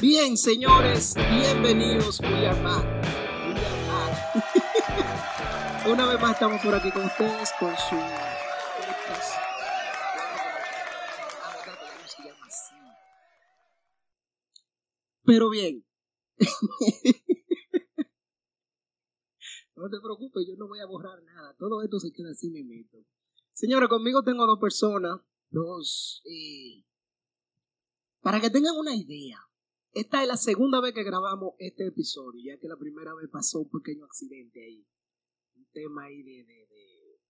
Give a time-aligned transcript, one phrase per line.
[0.00, 2.20] Bien, señores, bienvenidos.
[2.20, 3.03] Are
[5.86, 7.96] Una vez más estamos por aquí con ustedes con su.
[15.24, 15.84] Pero bien.
[19.76, 21.54] No te preocupes, yo no voy a borrar nada.
[21.58, 23.04] Todo esto se queda así mismo.
[23.52, 25.20] Señora, conmigo tengo dos personas,
[25.50, 26.84] dos, eh,
[28.20, 29.40] para que tengan una idea.
[29.92, 33.60] Esta es la segunda vez que grabamos este episodio, ya que la primera vez pasó
[33.62, 34.86] un pequeño accidente ahí.
[35.74, 37.20] Tema ahí de, de, de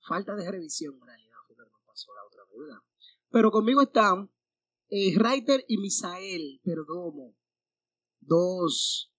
[0.00, 2.82] falta de revisión en realidad, fue lo que nos pasó la otra vez, ¿verdad?
[3.30, 4.30] Pero conmigo están
[4.88, 7.34] eh, Reiter y Misael Perdomo,
[8.20, 9.12] dos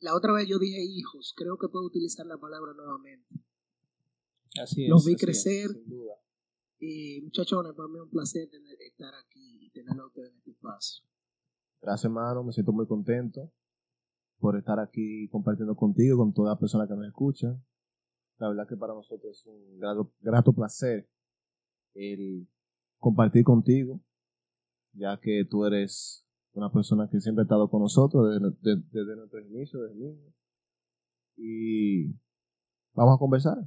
[0.00, 3.34] la otra vez yo dije hijos, creo que puedo utilizar la palabra nuevamente.
[4.62, 4.88] Así es.
[4.90, 5.20] Los vi es.
[5.20, 6.14] crecer Sin duda.
[6.78, 10.38] y muchachones, para mí es un placer tener- estar aquí y tenerlo a ustedes en
[10.38, 11.04] este espacio.
[11.80, 12.44] Gracias, hermano.
[12.44, 13.52] Me siento muy contento
[14.38, 17.48] por estar aquí compartiendo contigo, con toda la persona que nos escucha.
[18.38, 21.08] La verdad que para nosotros es un grato, grato placer
[21.94, 22.48] el
[22.98, 24.00] compartir contigo,
[24.92, 29.16] ya que tú eres una persona que siempre ha estado con nosotros desde, de- desde
[29.16, 30.34] nuestros inicios, desde niños.
[31.36, 32.12] Y
[32.94, 33.58] vamos a conversar.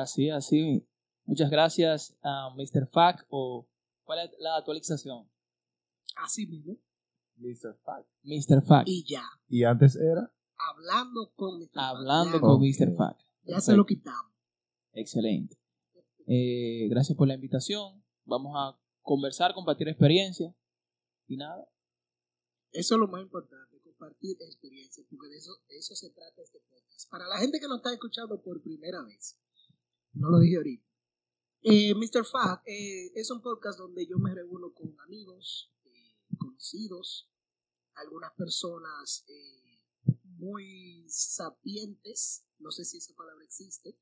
[0.00, 0.86] Así, así.
[1.24, 2.88] Muchas gracias a Mr.
[2.92, 3.66] Fac o
[4.04, 5.28] ¿cuál es la actualización?
[6.16, 6.76] Así mismo.
[7.36, 7.76] Mr.
[7.84, 8.08] Fact.
[8.22, 8.62] Mr.
[8.62, 8.84] Fac.
[8.86, 11.70] Y ya, Y antes era hablando con Mr.
[11.74, 12.60] Hablando con.
[12.60, 12.94] Mr.
[12.96, 13.18] Fac.
[13.44, 14.32] Ya se lo quitamos.
[14.92, 15.56] Excelente.
[16.26, 18.02] Eh, gracias por la invitación.
[18.24, 20.54] Vamos a conversar, compartir experiencia
[21.28, 21.68] y nada.
[22.72, 26.60] Eso es lo más importante, compartir experiencias, porque de eso, de eso se trata este
[26.68, 27.08] podcast.
[27.10, 29.38] Para la gente que nos está escuchando por primera vez,
[30.12, 30.84] no lo dije ahorita.
[31.62, 32.24] Eh, Mr.
[32.24, 35.72] Fact eh, es un podcast donde yo me reúno con amigos,
[36.56, 37.30] conocidos,
[37.94, 39.78] algunas personas eh,
[40.22, 43.98] muy sapientes, no sé si esa palabra existe,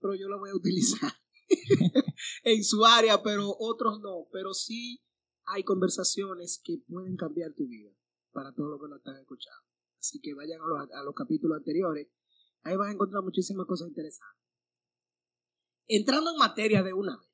[0.00, 1.12] pero yo la voy a utilizar
[2.44, 5.02] en su área, pero otros no, pero sí
[5.46, 7.90] hay conversaciones que pueden cambiar tu vida
[8.30, 9.66] para todos los que nos están escuchando.
[9.98, 12.08] Así que vayan a los, a los capítulos anteriores,
[12.62, 14.46] ahí van a encontrar muchísimas cosas interesantes.
[15.88, 17.30] Entrando en materia de una vez,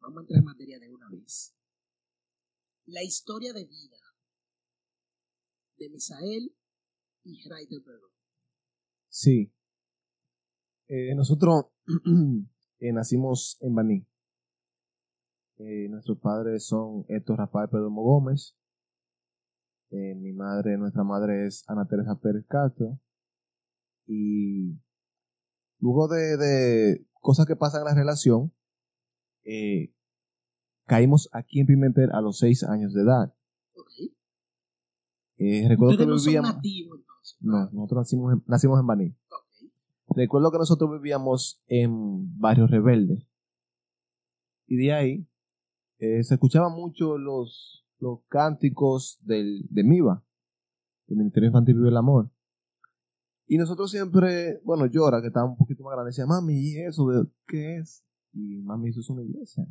[0.00, 1.55] vamos a entrar en materia de una vez.
[2.86, 3.98] La historia de vida
[5.78, 6.54] de Misael
[7.24, 8.10] y Perdón.
[9.08, 9.52] Sí.
[10.88, 11.66] Eh, nosotros
[12.78, 14.06] eh, nacimos en Baní.
[15.58, 18.56] Eh, nuestros padres son Héctor Rafael Perdomo Gómez.
[19.90, 23.00] Mi madre, nuestra madre es Ana Teresa Pérez Castro.
[24.06, 24.78] Y
[25.78, 28.52] luego de, de cosas que pasan en la relación,
[30.86, 33.34] caímos aquí en Pimentel a los seis años de edad.
[33.76, 34.12] Ok.
[35.38, 36.54] Eh, recuerdo que son vivíamos.
[36.54, 37.36] nativos entonces.
[37.40, 39.16] No, nosotros nacimos en, nacimos en Baní.
[40.06, 40.16] Ok.
[40.16, 43.26] Recuerdo que nosotros vivíamos en Barrio Rebelde.
[44.68, 45.28] Y de ahí
[45.98, 50.24] eh, se escuchaban mucho los, los cánticos del, de MIVA,
[51.06, 52.30] del Ministerio Infantil Vive el Amor.
[53.48, 57.06] Y nosotros siempre, bueno, ahora que estaba un poquito más grande, decía, mami, ¿y eso
[57.08, 58.04] de qué es?
[58.32, 59.64] Y mami, eso es una iglesia.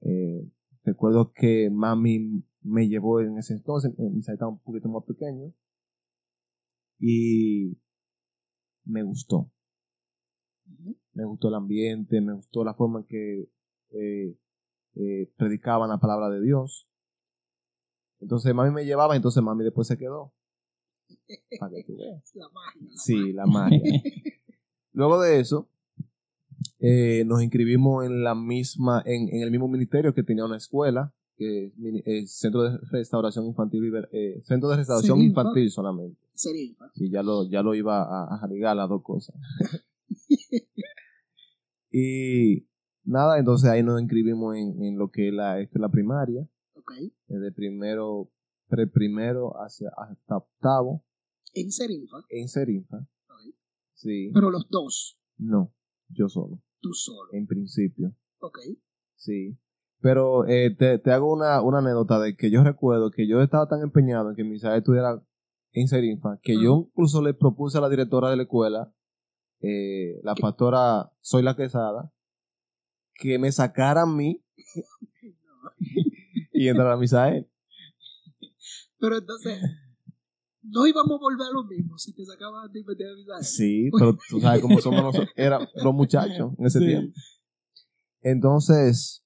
[0.00, 0.48] Eh,
[0.84, 5.52] recuerdo que mami me llevó en ese entonces, en mi estaba un poquito más pequeño,
[6.98, 7.76] y
[8.84, 9.50] me gustó.
[11.12, 13.48] Me gustó el ambiente, me gustó la forma en que
[13.90, 14.36] eh,
[14.94, 16.88] eh, predicaban la palabra de Dios.
[18.20, 20.32] Entonces mami me llevaba, entonces mami después se quedó.
[21.60, 22.34] Para que tú veas.
[22.34, 22.88] La magia.
[22.88, 24.02] la Sí, la magia.
[24.92, 25.68] Luego de eso,
[26.78, 31.12] eh, nos inscribimos en la misma, en, en el mismo ministerio que tenía una escuela,
[31.36, 31.72] que es
[32.06, 35.20] eh, Centro de Restauración Infantil, eh, Centro de Restauración.
[35.20, 36.18] Infantil solamente.
[36.34, 36.74] Sería.
[36.94, 39.36] Sí, ya lo, ya lo iba a, a las dos cosas.
[41.90, 42.66] y
[43.04, 46.92] nada, entonces ahí nos inscribimos en, en lo que es la, la primaria, Ok.
[47.28, 48.30] desde primero,
[48.68, 51.04] pre-primero hacia, hasta octavo,
[51.54, 52.18] En Serinfa.
[52.30, 53.06] en Serinfa.
[53.94, 55.72] Sí, Pero los dos, no,
[56.10, 57.28] yo solo, tú solo.
[57.32, 58.58] en principio, Ok.
[59.16, 59.58] sí.
[60.00, 63.66] Pero eh, te, te hago una, una anécdota de que yo recuerdo que yo estaba
[63.66, 65.22] tan empeñado en que mi hija estuviera
[65.72, 68.92] en Serinfa que yo incluso le propuse a la directora de la escuela
[69.60, 72.12] eh, la pastora Soy la Quesada
[73.14, 74.44] que me sacara a mí
[76.52, 77.50] y entrar a misa a él.
[78.98, 79.60] Pero entonces,
[80.68, 83.16] no íbamos a volver a lo mismo si te sacaban a ti y metías a
[83.16, 83.42] misa.
[83.42, 86.86] Sí, pero tú sabes cómo somos nosotros, eran los muchachos en ese Sí.
[86.86, 87.14] tiempo.
[88.22, 89.22] Entonces,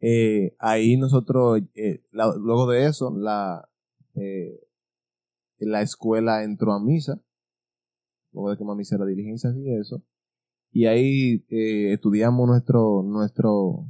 [0.00, 3.68] eh, ahí nosotros, eh, la- luego de eso, la,
[4.14, 4.60] eh,
[5.58, 7.20] la escuela entró a misa,
[8.32, 10.02] luego de que mami hiciera diligencias y eso,
[10.70, 13.86] y ahí eh, estudiamos nuestro, nuestro,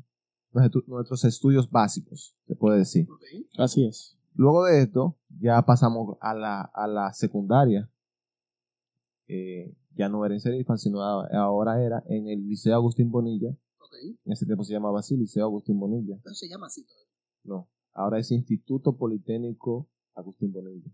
[0.53, 3.07] nuestro- nuestros estudios básicos, se puede decir.
[3.59, 4.18] Así es.
[4.39, 7.91] Luego de esto, ya pasamos a la, a la secundaria.
[9.27, 13.49] Eh, ya no era en Serifa, sino a- ahora era en el Liceo Agustín Bonilla.
[13.81, 13.95] Ok.
[14.25, 16.17] En ese tiempo se llamaba así, Liceo Agustín Bonilla.
[16.25, 17.09] No se llama así todavía.
[17.43, 20.89] No, ahora es Instituto Politécnico Agustín Bonilla.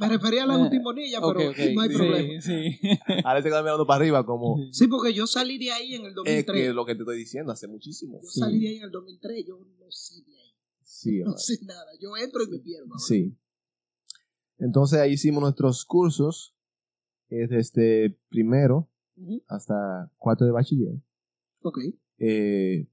[0.00, 2.40] Me refería a la Eh, Agustín Bonilla, Ok, pero no hay Sí, problema.
[2.40, 2.80] sí.
[3.24, 4.56] Ahora se queda mirando para arriba como...
[4.72, 6.56] Sí, porque yo salí de ahí en el Es 2003.
[6.68, 8.20] que lo que te estoy diciendo hace muchísimo.
[8.22, 8.40] Yo Sí.
[8.40, 10.54] salí de ahí en el 2003, yo no sé de ahí.
[10.82, 11.86] Sí, No sé nada.
[12.00, 12.86] Yo entro y me pierdo.
[12.86, 12.98] ahora.
[12.98, 13.36] Sí.
[14.58, 16.54] Entonces ahí hicimos nuestros cursos
[17.28, 19.42] eh, desde primero Ujú.
[19.48, 20.94] hasta cuarto de bachiller.
[21.62, 21.78] Ok.
[22.18, 22.86] eh,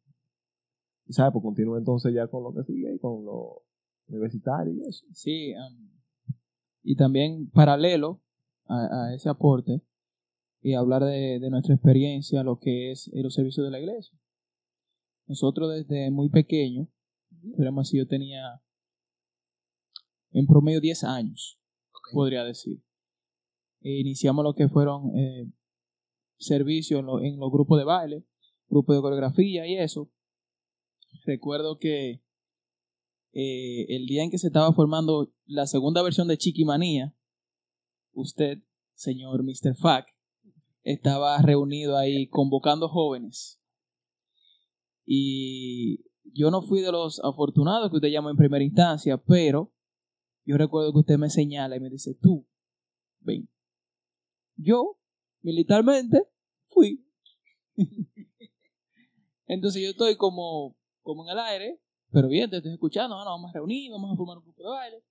[1.10, 1.32] ¿sabes?
[1.32, 3.64] Pues continúo entonces ya con lo que sigue con lo
[4.08, 5.06] universitario y eso.
[5.14, 5.90] Sí, am,
[6.90, 8.22] y también paralelo
[8.66, 9.82] a, a ese aporte
[10.62, 14.18] y hablar de, de nuestra experiencia, lo que es los servicios de la iglesia.
[15.26, 16.88] Nosotros desde muy pequeño,
[17.52, 18.62] podríamos decir, yo tenía
[20.32, 21.60] en promedio 10 años,
[22.14, 22.82] podría decir.
[23.82, 25.52] E iniciamos lo que fueron eh,
[26.38, 28.24] servicios en, lo- en los grupos de baile,
[28.70, 30.10] grupos de coreografía y eso.
[31.26, 32.22] Recuerdo que
[33.34, 37.16] eh, el día en que se estaba formando la segunda versión de Chiquimanía,
[38.14, 38.64] usted,
[38.94, 39.76] señor Mr.
[39.76, 40.08] Fack,
[40.84, 43.62] estaba reunido ahí convocando jóvenes.
[45.06, 46.04] Y
[46.34, 49.74] yo no fui de los afortunados que usted llamó en primera instancia, pero
[50.46, 52.48] yo recuerdo que usted me señala y me dice, tú,
[53.20, 53.50] ven.
[54.56, 55.00] Yo,
[55.42, 56.28] militarmente,
[56.66, 57.06] fui.
[59.46, 61.82] Entonces yo estoy como, como en el aire,
[62.12, 64.70] pero bien, te estoy escuchando, bueno, vamos a reunir, vamos a formar un grupo de
[64.70, 65.04] baile.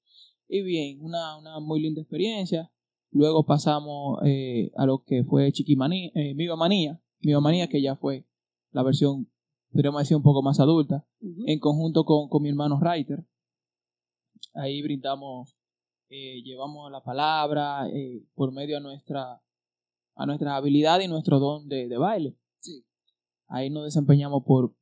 [0.49, 2.71] Y bien, una, una muy linda experiencia.
[3.11, 7.97] Luego pasamos eh, a lo que fue Chiquimanía, eh, Viva Manía, Viva Manía, que ya
[7.97, 8.27] fue
[8.73, 9.31] la versión,
[9.73, 13.27] podríamos decir, un poco más adulta, en conjunto con, con mi hermano Reiter.
[14.55, 15.57] Ahí brindamos,
[16.09, 19.43] eh, llevamos la palabra eh, por medio a nuestra,
[20.15, 22.37] a nuestra habilidad y nuestro don de, de baile.
[22.59, 22.85] Sí.
[23.49, 24.75] Ahí nos desempeñamos por,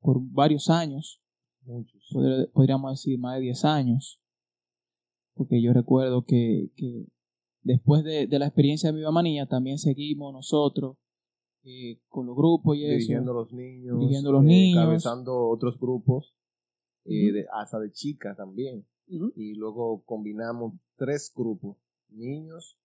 [0.00, 1.22] por varios años,
[1.68, 2.02] Muchos.
[2.12, 4.20] podr- podríamos decir más de 10 años,
[5.34, 7.06] porque yo recuerdo que, que
[7.62, 10.96] después de, de la experiencia de Viva Manía también seguimos nosotros
[11.64, 12.92] eh, con los grupos y eso.
[12.94, 13.98] Dirigiendo los niños.
[14.00, 14.78] Dirigiendo los eh, niños.
[14.82, 16.34] Encabezando otros grupos.
[17.04, 18.86] eh, de- hasta de chicas también.
[19.06, 21.76] Y luego combinamos tres grupos.
[22.10, 22.78] Niños,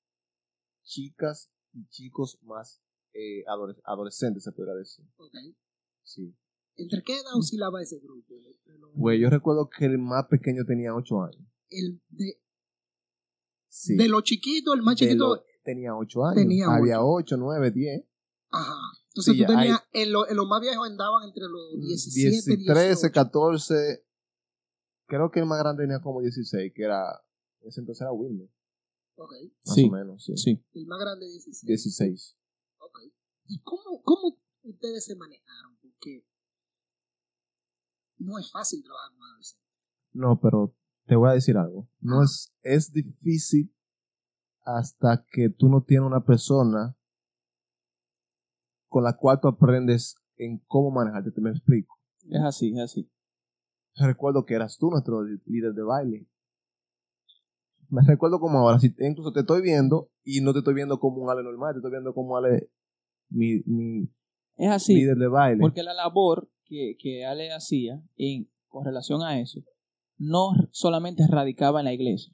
[0.83, 2.81] chicas y chicos más
[3.13, 5.06] eh, adole- adolescentes, se podría decir.
[5.18, 5.33] Ok.
[6.03, 6.33] Sí.
[6.75, 8.33] ¿Entre qué edad oscilaba ese grupo?
[8.35, 11.41] Los- Pues yo recuerdo que el más pequeño tenía ocho años.
[11.69, 12.39] el de,
[13.67, 13.95] Sí.
[13.95, 15.35] de los chiquitos, el más De chiquito.
[15.35, 16.35] lo- tenía ocho años.
[16.35, 18.03] tenía Había ocho, nueve, diez.
[18.51, 18.75] Ajá.
[19.07, 22.63] Entonces Sí, tú tenías, hay- en, lo- en los más viejos andaban entre los 17,
[22.65, 23.11] 13, 18.
[23.13, 24.06] 14.
[25.07, 27.03] Creo que el más grande tenía como 16, que era.
[27.61, 28.49] Ese entonces era Wilmer.
[29.15, 29.31] Ok.
[29.65, 30.33] Más Sí, o menos, sí.
[30.37, 30.63] sí.
[30.73, 31.65] El más grande 16.
[31.65, 32.37] 16.
[32.80, 32.99] Ok.
[33.47, 35.77] ¿Y cómo, cómo ustedes se manejaron?
[35.81, 36.23] Porque
[38.23, 39.63] no es fácil trabajar con adolescentes.
[40.13, 40.75] No, pero
[41.06, 41.87] te voy a decir algo.
[41.99, 43.73] No es, es difícil
[44.63, 46.95] hasta que tú no tienes una persona
[48.87, 51.31] con la cual tú aprendes en cómo manejarte.
[51.31, 51.95] Te me explico.
[52.30, 53.11] Es así, es así.
[53.95, 56.27] Recuerdo que eras tú nuestro líder de baile.
[57.89, 60.99] Me recuerdo como ahora, si te- incluso te estoy viendo y no te estoy viendo
[60.99, 62.71] como un Ale normal, te estoy viendo como Ale,
[63.30, 64.09] mi, mi
[64.56, 64.95] Es así.
[64.95, 65.59] líder de baile.
[65.61, 66.49] Porque la labor
[66.97, 69.61] que, Ale hacía en, con relación a eso
[70.18, 72.33] no solamente radicaba en la iglesia,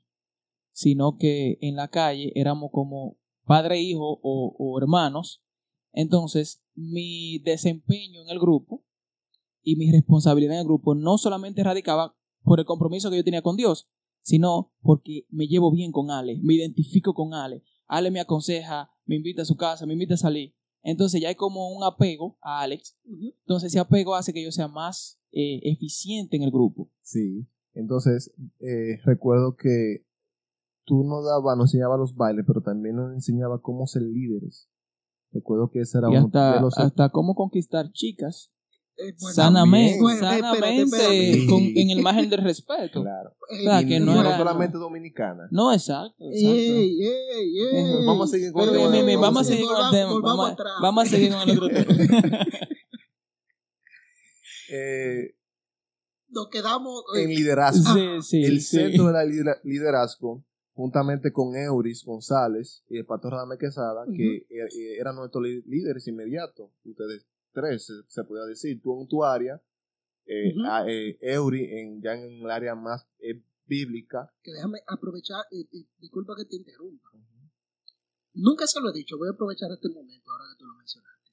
[0.72, 5.41] sino que en la calle éramos como padre, hijo o, o hermanos.
[5.91, 8.86] Entonces, mi desempeño en el grupo
[9.63, 13.41] y mi responsabilidad en el grupo no solamente radicaba por el compromiso que yo tenía
[13.41, 13.89] con Dios,
[14.22, 17.63] sino porque me llevo bien con Ale, me identifico con Ale.
[17.88, 20.53] Ale me aconseja, me invita a su casa, me invita a salir.
[20.81, 24.67] Entonces ya hay como un apego a Alex entonces ese apego hace que yo sea
[24.67, 26.89] más eh, eficiente en el grupo.
[27.01, 27.48] Sí.
[27.74, 30.05] Entonces, eh, recuerdo que
[30.86, 34.69] tú no dabas, nos enseñaba los bailes, pero también nos enseñaba cómo ser líderes.
[35.31, 36.77] Recuerdo que ese era Y uno hasta, de los...
[36.77, 38.51] hasta cómo conquistar chicas
[39.01, 40.01] Eh, bueno, sanamente.
[40.01, 41.48] Bueno, sanamente espérate, espérate.
[41.50, 43.01] con- en el margen del respeto.
[43.01, 43.29] Claro.
[43.50, 45.48] Eh, O sea, Y que no, no era- solamente dominicana.
[45.51, 46.15] No, exacto.
[46.32, 46.50] exacto.
[46.50, 48.06] Ey, ey, ey.
[48.06, 49.06] Vamos a seguir con Pero, el tema.
[49.06, 50.20] Vamos vamos a seguir con el tema.
[50.22, 50.74] Vamos, atrás.
[50.82, 51.86] vamos a seguir con el otro tema.
[54.72, 55.36] Eh,
[56.29, 57.03] Nos quedamos.
[57.15, 57.94] eh, en liderazgo.
[57.94, 58.77] sí, sí, el sí.
[58.77, 64.46] centro del lidera- liderazgo, juntamente con Euris González y el pastor Radame Quesada, que eh,
[64.50, 69.62] eh, eran nuestros líderes inmediatos, ustedes tres, se, se podría decir, tú en tu área,
[70.25, 74.34] eh, a- eh, Eury en, ya en el área más eh, bíblica.
[74.44, 75.44] que déjame aprovechar,
[75.98, 77.10] disculpa que te interrumpa.
[78.34, 81.32] Nunca se lo he dicho, voy a aprovechar este momento ahora que tú lo mencionaste.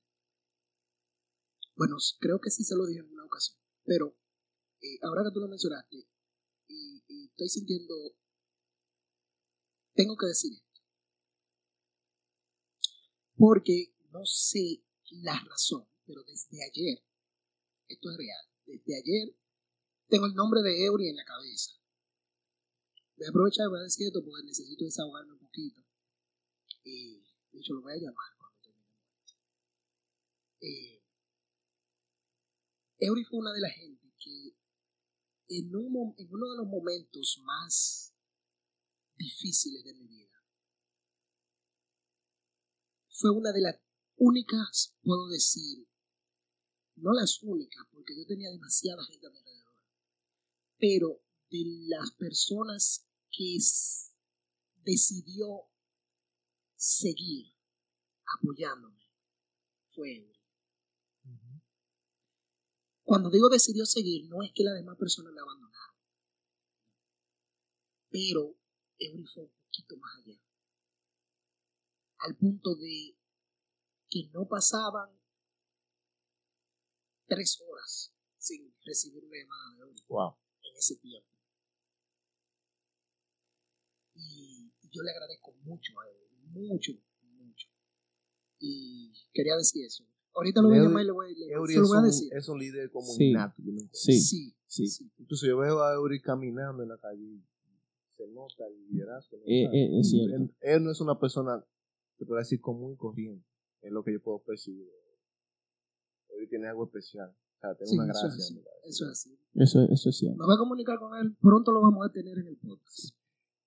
[1.76, 4.16] Bueno, creo que sí se lo dije en una ocasión, pero
[4.80, 5.96] eh, ahora que tú lo mencionaste,
[6.68, 7.94] y, y estoy sintiendo,
[9.94, 10.80] tengo que decir esto.
[13.36, 14.82] Porque no sé
[15.22, 17.02] la razón, pero desde ayer,
[17.88, 19.36] esto es real, desde ayer
[20.08, 21.72] tengo el nombre de Eury en la cabeza.
[23.16, 25.80] Voy a aprovechar y voy a decir esto porque necesito desahogarme un poquito.
[26.84, 28.86] Eh, de hecho, lo voy a llamar cuando termine.
[30.60, 31.02] Eh,
[32.98, 34.56] Eury fue una de las gente que
[35.48, 38.12] en, un en uno de los momentos más
[39.16, 40.36] difíciles de mi vida
[43.08, 43.76] fue una de las
[44.16, 45.86] únicas, puedo decir,
[46.96, 49.74] no las únicas, porque yo tenía demasiada gente a mi alrededor,
[50.78, 53.58] pero de las personas que
[54.82, 55.68] decidió
[56.74, 57.54] seguir
[58.38, 59.04] apoyándome
[59.90, 60.36] fue Eury.
[63.02, 65.96] Cuando digo decidió seguir, no es que las demás personas me abandonaron,
[68.08, 68.58] pero
[68.98, 70.40] Eury fue un poquito más allá,
[72.18, 73.16] al punto de
[74.08, 75.10] que no pasaban
[77.26, 80.36] tres horas sin recibir una llamada de Eury Wow.
[80.62, 81.28] en ese tiempo.
[84.14, 86.16] Y yo le agradezco mucho a él,
[86.52, 86.92] mucho,
[87.22, 87.68] mucho.
[88.58, 90.04] Y quería decir eso.
[90.34, 92.02] Ahorita lo voy a llamar y le voy, le- Eury se lo es voy a
[92.02, 92.28] decir.
[92.32, 93.24] es un líder como Sí.
[93.30, 93.54] innato.
[93.58, 93.90] yo me entiendo.
[93.94, 94.20] Sí.
[94.20, 94.86] sí, sí.
[94.86, 95.10] sí.
[95.18, 97.44] Incluso yo veo a Eury caminando en la calle y
[98.16, 99.36] se nota el liderazgo.
[99.38, 99.42] ¿no?
[99.46, 100.36] Eh, eh, es cierto.
[100.36, 101.64] él, él no es una persona,
[102.18, 103.46] te puedo decir, común y corriente.
[103.82, 104.88] Es lo que yo puedo percibir.
[106.36, 107.28] Eury tiene algo especial.
[107.30, 108.36] O sea, tiene Sí, una eso gracia.
[108.38, 108.64] es.
[108.88, 109.38] Eso es así.
[109.54, 110.38] Eso, eso es cierto.
[110.38, 111.36] Me voy a comunicar con él.
[111.40, 113.14] Pronto lo vamos a tener en el podcast.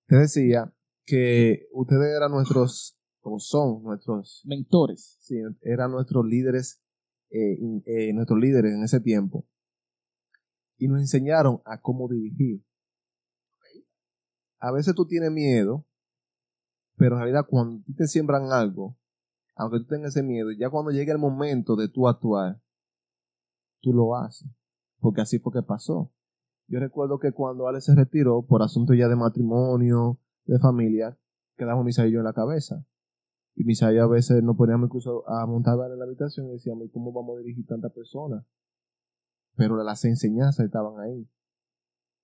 [0.06, 0.72] Te decía
[1.04, 5.16] que ustedes eran nuestros, como son nuestros, Mentores.
[5.20, 6.80] sí, eran nuestros líderes,
[7.30, 9.46] eh, eh, nuestros líderes en ese tiempo.
[10.78, 12.64] Y nos enseñaron a cómo dirigir.
[14.60, 15.86] A veces tú tienes miedo,
[16.96, 18.96] pero en realidad cuando te siembran algo,
[19.60, 22.62] aunque tú tengas ese miedo, ya cuando llegue el momento de tú actuar,
[23.82, 24.48] tú lo haces.
[25.00, 26.10] Porque así fue que pasó.
[26.66, 31.18] Yo recuerdo que cuando Ale se retiró por asuntos ya de matrimonio, de familia,
[31.58, 32.86] quedamos Misael y yo en la cabeza.
[33.54, 36.90] Y Misael a veces nos poníamos incluso a montar en la habitación y decíamos, ¿y
[36.90, 38.46] cómo vamos a dirigir tantas personas?
[39.56, 41.28] Pero las enseñanzas estaban ahí.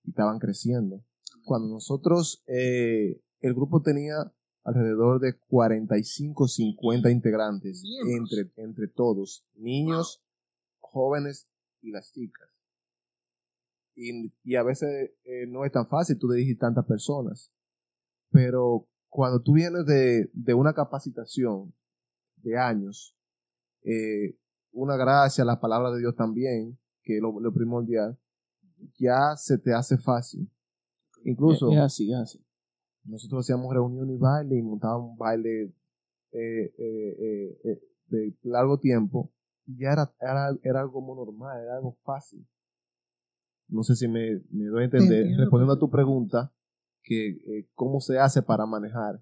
[0.05, 1.03] Y estaban creciendo.
[1.45, 4.33] Cuando nosotros, eh, el grupo tenía
[4.67, 10.25] alrededor de 45, 50 integrantes entre, entre todos, niños,
[10.81, 11.49] jóvenes
[11.83, 12.49] y las chicas.
[13.95, 17.53] Y, y a veces eh, no es tan fácil tú dirigir tantas personas.
[18.31, 21.73] Pero cuando tú vienes de, de una capacitación
[22.39, 23.17] de años,
[23.85, 24.37] eh,
[24.73, 28.19] una gracia, la palabra de Dios también, que es lo, lo primordial,
[28.99, 30.51] ya se te hace fácil.
[31.23, 32.46] Incluso es así, es así.
[33.07, 35.73] Nosotros hacíamos reunión y baile y montábamos baile
[36.33, 39.33] eh, eh, eh, de largo tiempo
[39.67, 42.47] y ya era, era, era algo como normal, era algo fácil.
[43.69, 46.53] No sé si me, me doy a entender, entiendo, respondiendo a tu pregunta,
[47.03, 49.21] que cómo se hace para manejar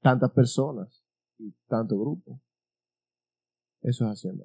[0.00, 1.02] tantas personas
[1.38, 2.40] y tanto grupo.
[3.82, 4.44] Eso es haciendo.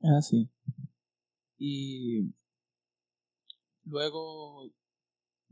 [0.00, 0.50] Es así.
[1.58, 2.32] Y
[3.84, 4.70] luego,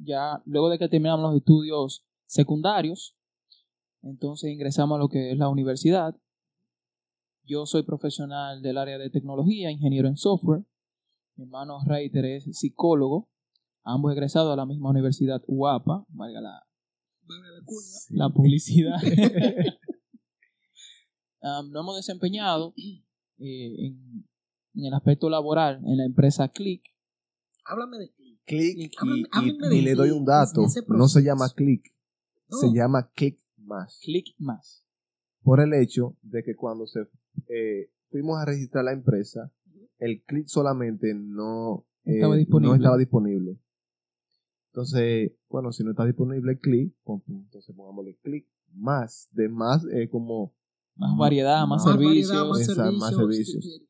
[0.03, 3.17] ya, luego de que terminamos los estudios secundarios,
[4.03, 6.17] entonces ingresamos a lo que es la universidad.
[7.45, 10.65] Yo soy profesional del área de tecnología, ingeniero en software.
[11.37, 13.29] Mi hermano Reiter es psicólogo.
[13.83, 16.63] Ambos egresados a la misma universidad UAPA, valga la,
[17.23, 17.99] Valga la cuña.
[18.11, 19.01] la publicidad.
[21.43, 24.29] Um, nos hemos desempeñado eh, en,
[24.75, 26.83] en el aspecto laboral en la empresa Click.
[27.65, 28.15] Háblame de.
[28.51, 28.93] Click
[29.73, 30.63] y, le doy un dato.
[30.89, 31.85] No se llama Click,
[32.49, 32.57] No.
[32.59, 34.01] se llama Click más.
[34.03, 34.85] Click más.
[35.43, 37.07] Por el hecho de que cuando se
[37.49, 39.53] eh, fuimos a registrar la empresa,
[39.99, 42.69] el Click solamente no eh, Estaba disponible.
[42.71, 43.59] no estaba disponible.
[44.73, 46.95] Entonces, bueno, si no está disponible el Click,
[47.29, 49.29] entonces pongámosle Click más.
[49.33, 50.55] De más eh, como
[50.97, 52.29] Más variedad, más, Más servicios.
[52.31, 53.81] variedad, más servicios.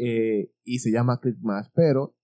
[0.00, 2.14] eh, y se llama Click Más, pero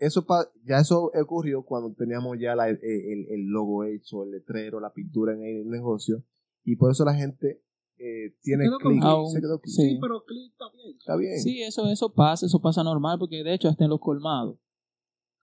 [0.00, 4.32] eso pa- ya eso ocurrió cuando teníamos ya la- eh, el, el logo hecho, el
[4.32, 6.24] letrero, la pintura en el negocio,
[6.64, 7.62] y por eso la gente
[7.98, 9.26] eh, tiene clic, Click.
[9.32, 9.74] se quedó clic.
[9.74, 9.82] Sí.
[9.90, 10.96] Sí, pero click está bien.
[10.98, 11.38] Está bien.
[11.40, 14.58] Sí, eso, eso pasa, eso pasa normal, porque de hecho hasta en los colmados.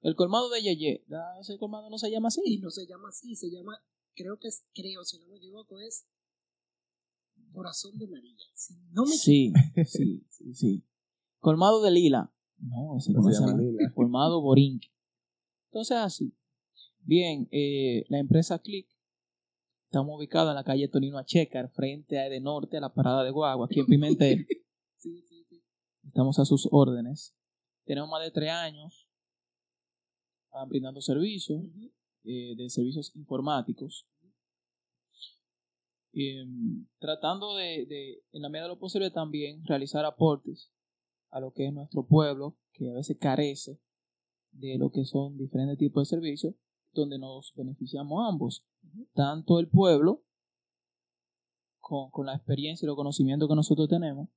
[0.01, 1.05] El colmado de Yeye,
[1.39, 2.59] ese colmado no se llama Y así.
[2.59, 3.79] no se llama así, se llama,
[4.15, 6.07] creo que es, creo, si no me equivoco, es
[7.53, 8.35] Corazón de María.
[8.53, 9.53] Si no me Sí,
[9.85, 10.83] sí, sí, sí.
[11.39, 12.31] Colmado de Lila.
[12.59, 13.57] No, ese No se se llama.
[13.57, 13.91] Lila.
[13.93, 14.41] Colmado.
[15.71, 16.33] Entonces así.
[16.99, 18.87] Bien, eh, la empresa Click
[19.85, 23.31] estamos ubicados en la calle Tonino Achecar, frente a de Norte, a la parada de
[23.31, 24.45] Guagua, aquí en Pimentel.
[24.99, 25.63] Sí, sí, sí.
[26.07, 27.35] Estamos a sus órdenes.
[27.85, 29.07] Tenemos más de tres años
[30.51, 31.63] ah, brindando servicios.
[32.29, 34.05] Eh, de servicios informáticos,
[36.11, 40.69] em, tratando de, de, en la medida de lo posible, también realizar aportes
[41.29, 43.79] a lo que es nuestro pueblo, que a veces carece
[44.51, 46.55] de lo que son diferentes tipos de servicios,
[46.93, 48.65] donde nos beneficiamos ambos,
[49.13, 50.23] tanto el pueblo,
[51.79, 54.29] con, con la experiencia y los conocimientos que nosotros tenemos,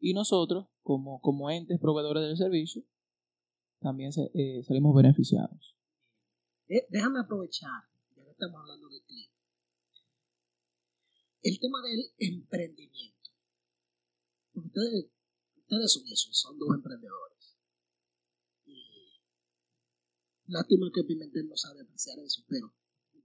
[0.00, 2.82] y nosotros, como, como entes proveedores del servicio,
[3.80, 5.76] también se- eh, salimos beneficiados.
[6.90, 7.82] Déjame aprovechar,
[8.16, 9.30] ya que estamos hablando de click.
[11.42, 13.30] El tema del emprendimiento.
[14.54, 15.06] Ustedes,
[15.68, 17.56] ustedes son eso, son dos emprendedores.
[18.64, 19.20] Y
[20.46, 22.72] lástima que Pimentel no sabe apreciar eso, pero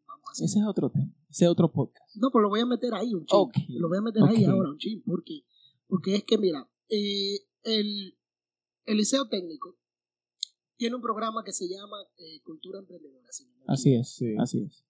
[0.05, 0.45] vamos a hacer.
[0.45, 2.15] Ese es otro tema, ese es otro podcast.
[2.15, 3.79] No, pero lo voy a meter ahí un chin.
[3.79, 4.49] Lo voy a meter ahí ok.
[4.51, 5.45] ahora un chin, porque,
[5.87, 8.17] porque es que, mira, eh, el,
[8.85, 9.77] el liceo técnico
[10.75, 13.31] tiene un programa que se llama eh, Cultura Emprendedora.
[13.31, 14.35] si no Así es, Sí.
[14.37, 14.83] así es.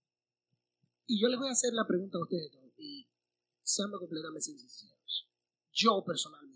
[1.06, 3.08] Y yo les voy a hacer la pregunta a ustedes dos, y
[3.62, 5.30] seamos completamente sinceros.
[5.72, 6.53] Yo personalmente.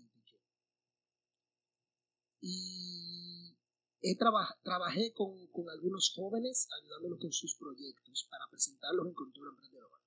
[2.50, 3.54] Y
[4.00, 9.50] he traba- trabajé con, con algunos jóvenes ayudándolos con sus proyectos para presentarlos en Cultura
[9.50, 9.98] Emprendedora.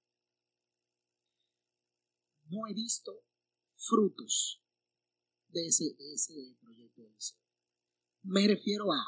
[2.49, 3.11] No he visto
[3.77, 4.61] frutos
[5.49, 7.37] de ese, de ese proyecto de liceo.
[8.23, 9.01] Me refiero a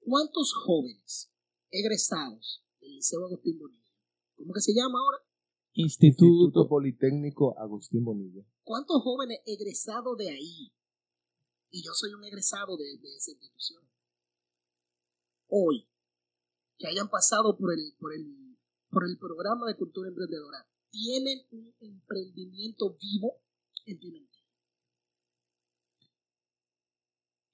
[0.00, 1.30] cuántos jóvenes
[1.70, 3.92] egresados del Liceo Agustín Bonilla,
[4.36, 5.18] ¿cómo que se llama ahora?
[5.72, 8.44] Instituto, Instituto Politécnico Agustín Bonilla.
[8.62, 10.72] ¿Cuántos jóvenes egresados de ahí?
[11.74, 13.82] Y yo soy un egresado de, de esa institución.
[15.48, 15.88] Hoy,
[16.78, 18.56] que hayan pasado por el, por el,
[18.90, 23.42] por el programa de cultura emprendedora, tienen un emprendimiento vivo
[23.86, 24.44] en Pimentel.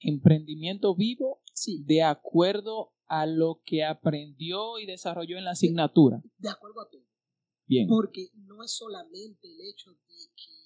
[0.00, 6.22] emprendimiento vivo Sí, de acuerdo a lo que aprendió y desarrolló en la asignatura.
[6.36, 7.06] de acuerdo a todo.
[7.66, 10.59] Bien, Porque no es solamente el hecho de que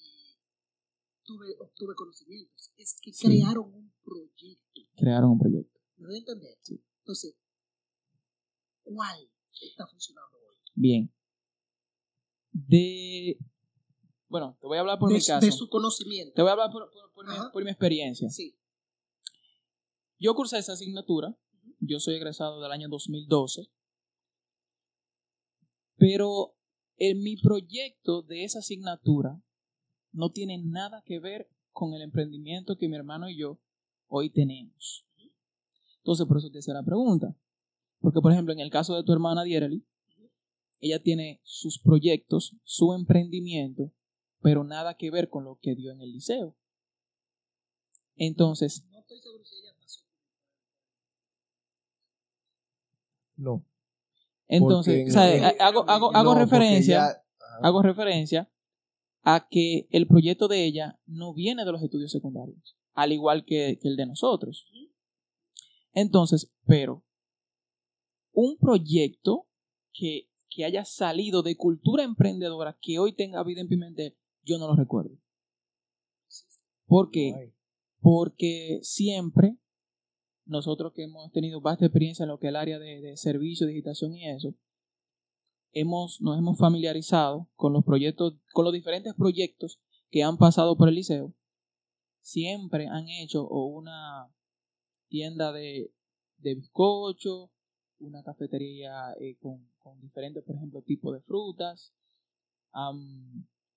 [1.25, 3.27] tuve, obtuve conocimientos, es que Sí.
[3.27, 4.81] crearon un proyecto.
[4.95, 5.79] crearon un proyecto.
[5.97, 6.57] ¿Me a entender?
[6.99, 7.35] Entonces,
[8.83, 9.29] ¿cuál
[9.61, 10.55] está funcionando hoy?
[10.73, 11.11] Bien.
[12.51, 13.37] De...
[14.27, 15.45] Bueno, te voy a hablar por de, mi caso.
[15.45, 16.33] de su conocimiento.
[16.35, 18.29] Te voy a hablar por, por- por mi, por mi experiencia.
[18.29, 18.57] Sí.
[20.19, 21.37] Yo cursé esa asignatura.
[21.79, 23.69] Yo soy egresado del año 2012.
[25.97, 26.55] Pero
[26.97, 29.41] en mi proyecto de esa asignatura
[30.15, 33.59] no tiene nada que ver con el emprendimiento que mi hermano y yo
[34.07, 35.05] hoy tenemos.
[35.97, 37.35] Entonces, por eso te hice la pregunta.
[37.99, 39.85] Porque, por ejemplo, en el caso de tu hermana Diereli,
[40.79, 43.91] ella tiene sus proyectos, su emprendimiento,
[44.41, 46.55] pero nada que ver con lo que dio en el liceo.
[48.15, 50.01] Entonces, No estoy seguro si ella pasó.
[53.37, 53.65] No.
[54.47, 57.23] entonces, porque o sea, en- ha- hago, No, referencia,
[57.61, 58.49] hago referencia
[59.25, 63.79] a que el proyecto de ella no viene de los estudios secundarios, al igual que,
[63.81, 64.67] que el de nosotros.
[65.93, 67.03] Entonces, pero
[68.31, 69.47] un proyecto
[69.91, 74.67] que, que haya salido de cultura emprendedora que hoy tenga vida en Pimentel, yo no
[74.67, 75.17] lo recuerdo.
[76.85, 77.51] ¿Por qué?
[78.01, 79.57] Porque siempre
[80.45, 83.65] nosotros que hemos tenido vasta experiencia en lo que es el área de, de servicio,
[83.65, 84.53] digitación y eso,
[85.75, 90.89] hemos, nos hemos familiarizado con los proyectos, con los diferentes proyectos que han pasado por
[90.89, 91.33] el liceo.
[92.21, 94.33] Siempre han hecho una
[95.09, 95.91] tienda de,
[96.37, 97.51] de bizcocho,
[97.99, 99.69] una cafetería eh, con,
[100.01, 101.93] diferentes, por ejemplo, tipos de frutas,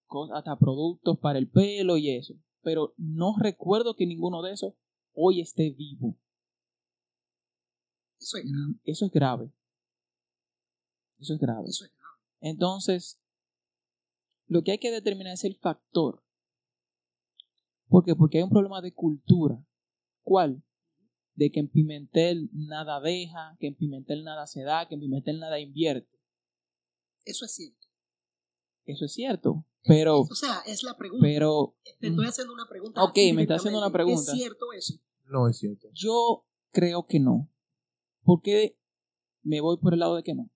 [0.07, 2.35] cos- hasta productos para el pelo y eso.
[2.63, 4.75] Pero no recuerdo que ninguno de esos
[5.13, 6.17] hoy esté vivo.
[8.85, 9.51] Eso es grave.
[11.19, 11.69] Eso es grave.
[11.69, 12.17] Eso es grave.
[12.41, 13.21] Entonces,
[14.47, 16.23] lo que hay que determinar es el factor.
[17.89, 18.15] ¿Por qué?
[18.15, 19.65] Porque hay un problema de cultura.
[20.23, 20.63] ¿Cuál?
[21.35, 25.39] De que en Pimentel nada deja, que en Pimentel nada se da, que en Pimentel
[25.41, 26.19] nada invierte.
[27.25, 27.87] Eso es cierto.
[28.85, 29.65] Eso es cierto.
[29.85, 31.23] Pero, O sea, es la pregunta.
[31.23, 33.03] pero, Te estoy haciendo una pregunta.
[33.03, 34.33] Ok, me está haciendo una pregunta.
[34.33, 34.95] ¿Es cierto eso?
[35.25, 35.89] No es cierto.
[35.93, 37.51] yo creo que no.
[38.23, 38.79] ¿Por qué
[39.43, 40.51] me voy por el lado de que no?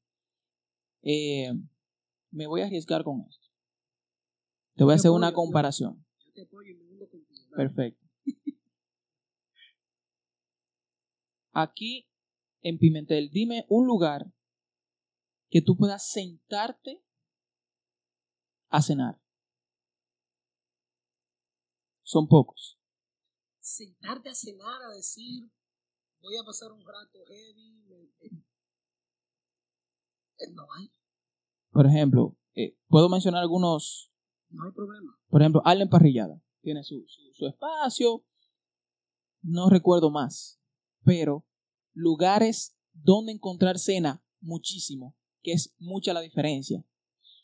[1.03, 1.53] Eh,
[2.31, 3.47] me voy a arriesgar con esto.
[4.75, 6.05] Te voy a hacer una comparación.
[6.19, 6.75] Yo te apoyo.
[7.55, 8.03] Perfecto.
[11.53, 12.09] Aquí
[12.63, 14.33] en Pimentel, dime un lugar
[15.51, 17.05] que tú puedas sentarte
[18.69, 19.21] a cenar.
[22.03, 22.79] Son pocos.
[23.61, 25.51] Sentarte a cenar, a decir,
[26.21, 27.85] voy a pasar un rato heavy.
[30.53, 30.91] No hay,
[31.71, 34.13] Por ejemplo, eh, puedo mencionar algunos,
[34.51, 35.19] no hay problema.
[35.29, 36.41] por ejemplo, Allen Parrillada.
[36.61, 38.25] Tiene su, su, su espacio.
[39.41, 40.61] No recuerdo más.
[41.05, 41.45] Pero
[41.93, 45.17] lugares donde encontrar cena, muchísimo.
[45.43, 46.85] Que es mucha la diferencia.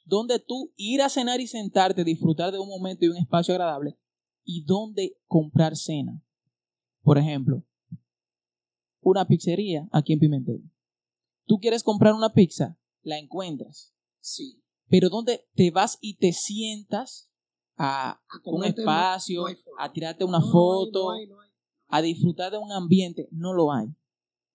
[0.05, 3.99] Donde tú ir a cenar y sentarte, disfrutar de un momento y un espacio agradable.
[4.45, 6.23] Y donde comprar cena.
[7.03, 7.65] Por ejemplo,
[9.01, 10.63] una pizzería aquí en Pimentel.
[11.47, 13.93] Tú quieres comprar una pizza, la encuentras.
[14.21, 14.63] Sí.
[14.89, 17.31] Pero donde te vas y te sientas
[17.77, 21.51] a A un no- espacio, no a tirarte una No, no hay, foto, hay, hay.
[21.89, 23.89] a disfrutar de un ambiente, no lo hay.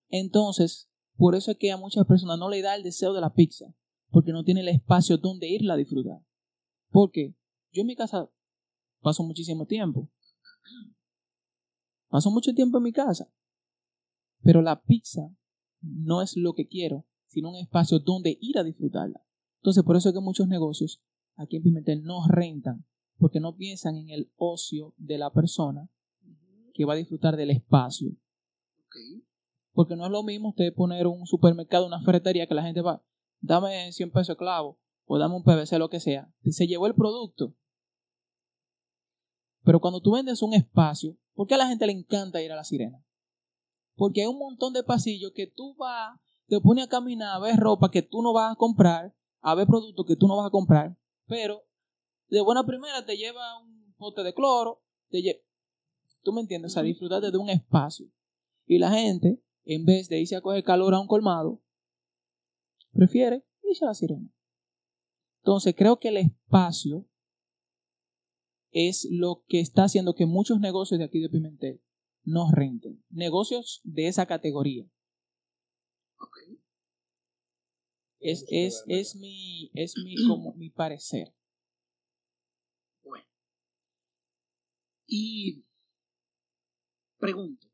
[0.09, 3.33] Entonces, por eso es que a muchas personas no le da el deseo de la
[3.33, 3.73] pizza,
[4.09, 6.19] porque no tiene el espacio donde irla a disfrutar.
[6.89, 7.35] Porque
[7.71, 8.29] yo en mi casa
[9.01, 10.09] paso muchísimo tiempo.
[12.09, 13.27] Paso mucho tiempo en mi casa.
[14.43, 15.29] Pero la pizza
[15.81, 19.21] no es lo que quiero, sino un espacio donde ir a disfrutarla.
[19.61, 21.01] Entonces, por eso es que muchos negocios
[21.35, 22.85] aquí en Pimentel no rentan,
[23.17, 25.89] porque no piensan en el ocio de la persona
[26.73, 28.11] que va a disfrutar del espacio.
[29.71, 33.03] Porque no es lo mismo usted poner un supermercado, una ferretería que la gente va,
[33.41, 36.31] dame 100 pesos de clavo o dame un PVC, lo que sea.
[36.43, 37.55] Se llevó el producto.
[39.63, 42.55] Pero cuando tú vendes un espacio, ¿por qué a la gente le encanta ir a
[42.55, 43.03] la sirena?
[43.95, 47.57] Porque hay un montón de pasillos que tú vas, te pones a caminar, a ver
[47.57, 50.51] ropa que tú no vas a comprar, a ver productos que tú no vas a
[50.51, 51.63] comprar, pero
[52.29, 55.41] de buena primera te lleva un pote de cloro, te lle-
[56.23, 56.71] ¿Tú me entiendes?
[56.71, 58.07] O sea, de un espacio.
[58.65, 61.61] Y la gente, en vez de irse a coger calor a un colmado,
[62.93, 64.29] prefiere irse a la sirena.
[65.39, 67.05] Entonces, creo que el espacio
[68.71, 71.81] es lo que está haciendo que muchos negocios de aquí de Pimentel
[72.23, 73.03] no renten.
[73.09, 74.85] Negocios de esa categoría.
[78.19, 81.35] Es, es, es mi, es mi, como mi parecer.
[83.03, 83.27] Bueno.
[85.05, 85.65] Y
[87.17, 87.67] pregunto.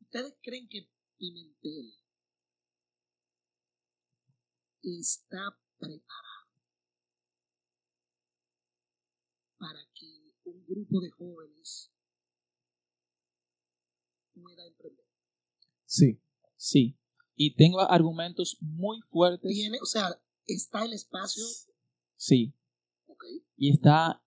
[0.00, 1.94] ¿Ustedes creen que Pimentel
[4.82, 6.50] está preparado
[9.58, 11.92] para que un grupo de jóvenes
[15.84, 16.20] Sí.
[16.56, 16.98] Sí.
[17.34, 19.50] Y tengo argumentos muy fuertes.
[19.52, 20.08] Tiene, o sea,
[20.46, 21.44] está el espacio,
[22.16, 22.54] Sí.
[23.06, 23.24] ok,
[23.56, 24.22] Y está,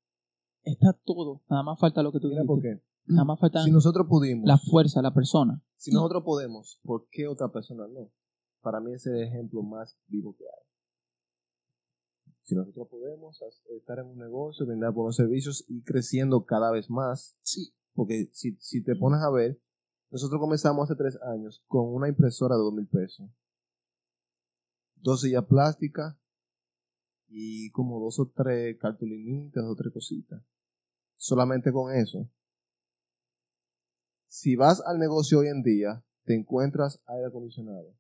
[0.64, 1.42] está todo.
[1.50, 2.48] Nada más falta lo que tú Mira dijiste.
[2.48, 2.84] por qué.
[3.06, 5.64] Nada más falta Si nosotros pudimos, la fuerza, la persona.
[5.76, 8.12] si nosotros podemos, ¿por qué otra persona no?
[8.62, 10.66] Para mí ese es el ejemplo más vivo que hay.
[12.44, 13.40] Si nosotros podemos
[13.78, 18.56] estar en un negocio, brindar buenos servicios y creciendo cada vez más, sí, porque si,
[18.60, 19.60] si te pones a ver,
[20.12, 23.30] nosotros comenzamos hace tres años con una impresora de dos mil pesos,
[24.95, 26.17] dos sillas plásticas
[27.28, 30.43] y como dos o tres cartulinitas, o tres cositas.
[31.15, 32.30] Solamente con eso.
[34.28, 37.95] Si vas al negocio hoy en día, te encuentras aire acondicionado,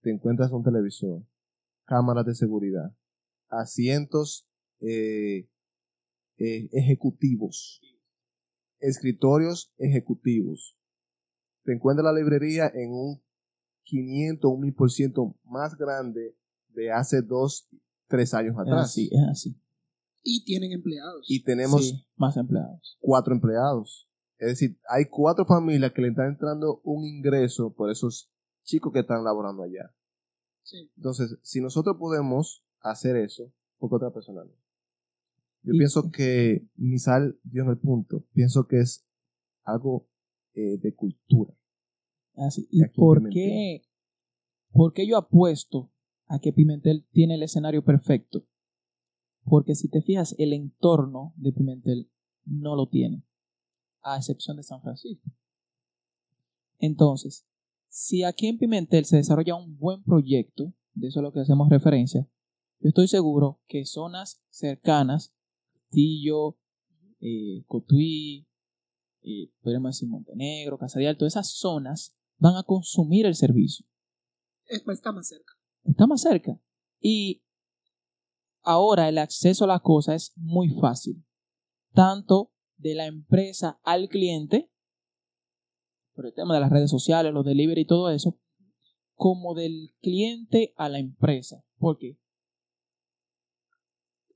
[0.00, 1.24] te encuentras un televisor,
[1.84, 2.96] cámaras de seguridad,
[3.48, 4.48] asientos
[4.80, 5.48] eh,
[6.36, 7.80] eh, ejecutivos,
[8.80, 10.76] escritorios ejecutivos.
[11.64, 13.22] Te encuentras la librería en un
[13.84, 16.36] 500, un 1000% más grande
[16.68, 17.68] de hace dos,
[18.08, 18.84] tres años Es atrás.
[18.86, 19.60] así, es así.
[20.26, 21.26] y tienen empleados.
[21.28, 22.96] Y tenemos Sí, más empleados.
[23.00, 24.08] cuatro empleados.
[24.38, 28.30] Es decir, hay cuatro familias que le están entrando un ingreso por esos
[28.62, 29.94] chicos que están laborando allá.
[30.62, 30.90] Sí.
[30.96, 34.52] Entonces, si nosotros podemos hacer eso, ¿por qué otra persona no?
[35.62, 38.24] Yo Y- pienso que Misal dio en el punto.
[38.32, 39.06] Pienso que es
[39.62, 40.08] algo
[40.54, 41.54] eh, de cultura.
[42.34, 42.68] Así.
[42.70, 43.82] Y ¿Y aquí por qué,
[44.72, 45.92] por qué yo apuesto
[46.26, 48.46] a que Pimentel tiene el escenario perfecto?
[49.44, 52.10] Porque si te fijas, el entorno de Pimentel
[52.44, 53.24] no lo tiene,
[54.02, 55.30] a excepción de San Francisco.
[56.78, 57.46] Entonces,
[57.88, 61.68] si aquí en Pimentel se desarrolla un buen proyecto, de eso es lo que hacemos
[61.68, 62.28] referencia,
[62.80, 65.34] yo estoy seguro que zonas cercanas,
[65.72, 66.58] Castillo,
[67.20, 68.46] eh, Cotuí,
[69.24, 73.86] eh, podríamos decir Montenegro, Casa de Alto, esas zonas van a consumir el servicio.
[74.66, 75.52] Es- pues, está más cerca.
[75.84, 76.58] Está más cerca.
[77.00, 77.42] Y
[78.62, 81.24] ahora el acceso a la cosa es muy fácil.
[81.92, 84.70] Tanto de la empresa al cliente,
[86.14, 88.38] por el tema de las redes sociales, los delivery y todo eso,
[89.14, 91.64] como del cliente a la empresa.
[91.78, 92.18] ¿Por qué?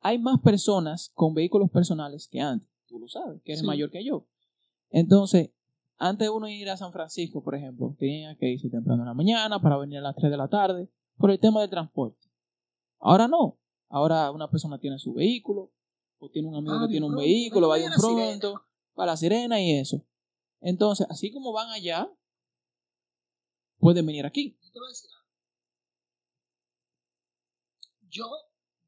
[0.01, 2.69] Hay más personas con vehículos personales que antes.
[2.87, 3.67] Tú lo sabes, que eres Sí.
[3.67, 4.27] mayor que yo.
[4.91, 5.51] Entonces,
[5.99, 9.15] antes de uno ir a San Francisco, por ejemplo, tenía que irse temprano en la
[9.15, 12.27] mañana para venir a las 3 de la tarde por el tema de transporte.
[13.01, 13.59] Ahora no.
[13.91, 15.73] Ahora una persona tiene su vehículo,
[16.19, 17.97] o tiene un amigo Ah, que tiene un pronto, vehículo, va Sirena.
[17.97, 18.63] pronto,
[18.99, 20.05] va a la sirena y eso.
[20.61, 22.11] Entonces, así como van allá,
[23.79, 24.59] pueden venir aquí.
[24.63, 25.29] Yo te voy a decir algo.
[28.11, 28.31] Yo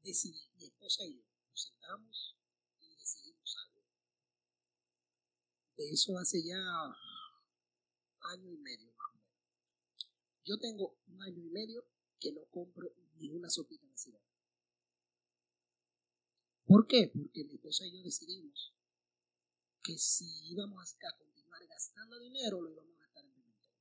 [0.03, 2.37] decidí, mi esposa y yo, nos sentamos
[2.81, 3.81] y decidimos algo.
[5.81, 6.59] De eso hace ya
[8.19, 10.05] año y medio más o menos.
[10.45, 11.83] Yo tengo un año y medio
[12.19, 14.21] que no compro ni una sopita de.
[16.67, 17.11] ¿Por qué?
[17.11, 18.75] Porque mi esposa y yo decidimos
[19.81, 23.71] que si íbamos a continuar gastando dinero, lo íbamos a gastar en Pimentel.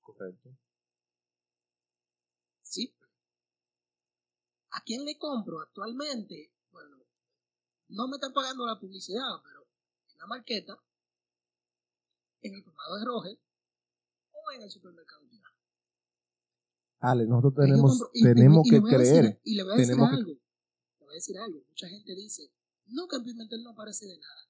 [0.00, 0.56] Correcto.
[2.62, 2.94] Sí.
[4.70, 6.54] ¿A quién le compro actualmente?
[6.70, 7.04] Bueno,
[7.88, 9.66] no me están pagando la publicidad, pero
[10.10, 10.80] en la marqueta,
[12.42, 13.38] en el colmado de Roger
[14.32, 15.52] o en el supermercado Pilar.
[17.00, 19.40] Ale, nosotros tenemos, compro- y- y- tenemos y que a decir- creer.
[19.44, 20.30] y le voy a decir tenemos que- algo.
[20.32, 21.58] Le voy a decir algo.
[21.68, 22.52] Mucha gente dice,
[22.86, 24.40] no, que en Pimentel no aparece de nada.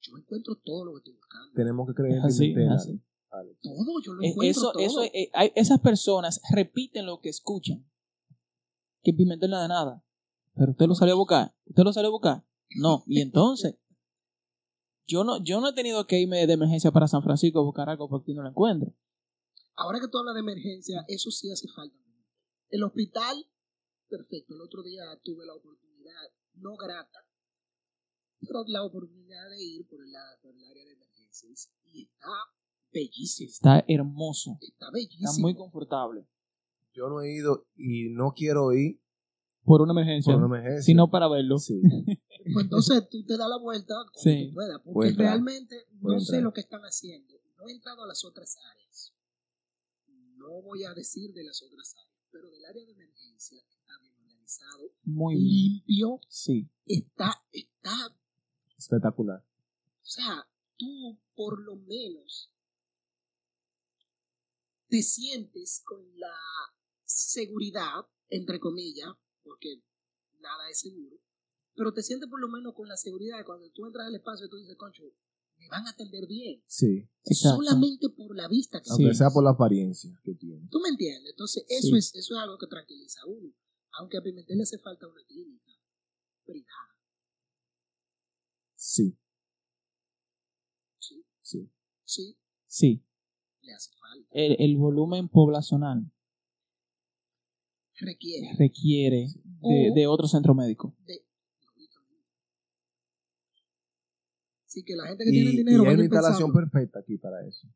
[0.00, 1.52] Yo encuentro todo lo que estoy buscando.
[1.54, 3.02] Tenemos que creer en así, Pimentel, así.
[3.30, 3.56] Ale.
[3.62, 4.82] Todo, yo lo Eh, encuentro Eso, todo.
[4.82, 7.88] eso, eh, hay- esas personas repiten lo que escuchan.
[9.02, 10.04] Que en Pimentel no da nada.
[10.54, 11.54] Pero usted lo salió a buscar.
[11.66, 12.44] ¿Usted lo salió a buscar?
[12.76, 13.04] No.
[13.06, 13.76] Y entonces,
[15.12, 17.90] yo no, yo no he tenido que irme de emergencia para San Francisco a buscar
[17.90, 18.94] algo porque no lo encuentro.
[19.76, 21.96] Ahora que tú hablas de emergencia, eso sí hace falta.
[22.70, 23.36] El hospital,
[24.08, 24.54] perfecto.
[24.54, 26.22] El otro día tuve la oportunidad,
[26.54, 27.18] no grata,
[28.40, 32.32] pero la oportunidad de ir por el, por el área de emergencias y está
[32.90, 33.50] bellísimo.
[33.50, 34.58] Está hermoso.
[34.62, 35.28] Está bellísimo.
[35.28, 36.26] Está muy confortable.
[36.94, 38.98] Yo no he ido y no quiero ir
[39.64, 40.32] Por una emergencia.
[40.32, 40.82] por una emergencia.
[40.82, 41.58] Sino para verlo.
[41.58, 41.80] Sí.
[42.52, 44.48] Pues entonces tú te das la vuelta Sí.
[44.48, 45.28] tú puedas, porque entrar.
[45.28, 47.40] realmente no sé lo que están haciendo.
[47.58, 49.12] No he entrado a las otras áreas.
[50.36, 54.14] No voy a decir de las otras áreas, pero del área de emergencia está bien
[54.16, 56.68] organizado, Muy limpio, Sí.
[56.86, 58.16] está, está,
[58.76, 59.40] Espectacular.
[59.44, 62.50] o sea, tú por lo menos
[64.88, 66.34] te sientes con la
[67.04, 69.08] seguridad, entre comillas,
[69.42, 69.80] porque
[70.40, 71.16] nada es seguro,
[71.74, 74.46] pero te sientes por lo menos con la seguridad de cuando tú entras al espacio
[74.46, 75.02] y tú dices, concho,
[75.58, 77.08] me van a atender bien, Sí.
[77.24, 80.66] Solamente por la vista que Aunque sea por la apariencia que tiene.
[80.70, 81.30] ¿Tú me entiendes?
[81.30, 81.96] Entonces, eso, Sí.
[81.98, 83.52] es, eso es algo que tranquiliza a uno.
[83.98, 85.70] Aunque a Pimentel le hace falta una clínica
[86.44, 86.96] privada.
[88.74, 89.16] Sí.
[90.98, 91.70] Sí, Sí.
[92.04, 93.04] sí, Sí.
[93.62, 94.28] le hace falta.
[94.32, 96.10] El, el volumen poblacional
[98.00, 99.26] Requiere requiere
[99.60, 100.96] de, de otro centro médico.
[101.06, 101.24] de...
[104.72, 106.70] Así que la gente que tiene Y, y dinero hay vaya una instalación pensando.
[106.70, 107.68] perfecta aquí para eso.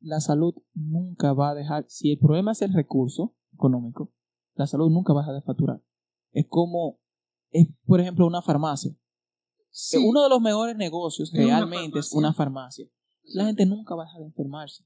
[0.00, 4.12] La salud nunca va a dejar, si el problema es el recurso económico,
[4.54, 5.82] la salud nunca va a dejar de facturar.
[6.32, 7.00] Es como,
[7.50, 8.94] es por ejemplo una farmacia.
[9.70, 12.86] Sí, Uno de los mejores negocios Es una realmente es una farmacia.
[13.24, 14.84] La gente nunca va a dejar de enfermarse.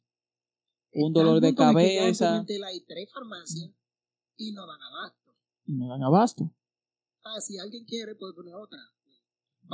[0.93, 3.71] Un está dolor de cabeza Pimentel hay tres farmacias
[4.37, 5.35] y no dan abasto.
[5.67, 6.55] y no dan abasto.
[7.25, 8.79] Ah, si alguien quiere, puede poner otra.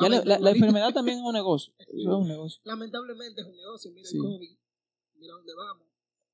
[0.03, 1.73] Ya la, enfermedad también es un negocio.
[1.79, 2.61] Eso es un negocio.
[2.65, 3.91] Lamentablemente es un negocio.
[3.93, 4.17] Mira Sí.
[4.17, 4.59] el COVID.
[5.17, 5.87] Mira dónde vamos.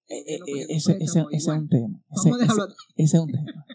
[0.08, 2.02] Eh, eh, eh, ese, ese- ese es un tema.
[2.10, 3.66] Ese, Vamos a dejarlo ese- ese es un tema.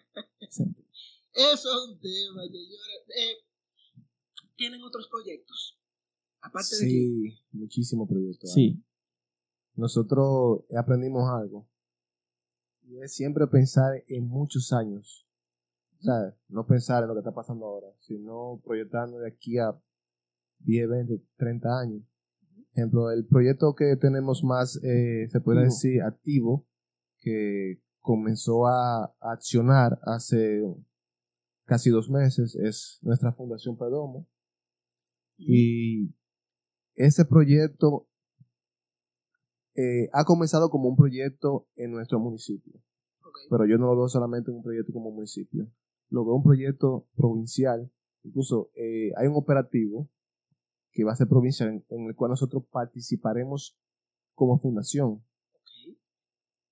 [1.33, 3.03] Eso es un tema, señores.
[3.15, 3.35] Eh,
[4.55, 5.79] tienen otros proyectos.
[6.41, 8.51] Aparte de que Sí, muchísimos proyectos.
[8.53, 8.83] Sí,
[9.75, 11.67] Nosotros aprendimos algo.
[12.81, 15.26] Y es siempre pensar en muchos años.
[15.99, 16.35] ¿Sabes?
[16.49, 19.75] No pensar en lo que está pasando ahora, sino proyectarnos de aquí a
[20.59, 22.03] 10, 20, 30 años.
[22.73, 25.73] Ejemplo, el proyecto que tenemos más, eh, se puede Activo.
[25.73, 26.67] decir, activo,
[27.19, 30.63] que comenzó a, accionar hace
[31.65, 34.27] casi dos meses, es nuestra Fundación Perdomo.
[35.37, 36.15] Y
[36.95, 38.07] ese proyecto
[39.75, 42.73] eh, ha comenzado como un proyecto en nuestro municipio,
[43.49, 45.69] pero yo no lo veo solamente en un proyecto como municipio,
[46.09, 47.91] lo veo un proyecto provincial,
[48.23, 50.09] incluso eh, hay un operativo
[50.91, 53.77] que va a ser provincial en, el cual nosotros participaremos
[54.35, 55.23] como fundación,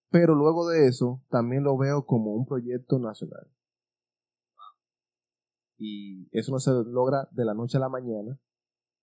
[0.10, 3.48] pero luego de eso también lo veo como un proyecto nacional.
[5.78, 8.40] Y eso no se logra de la noche a la mañana,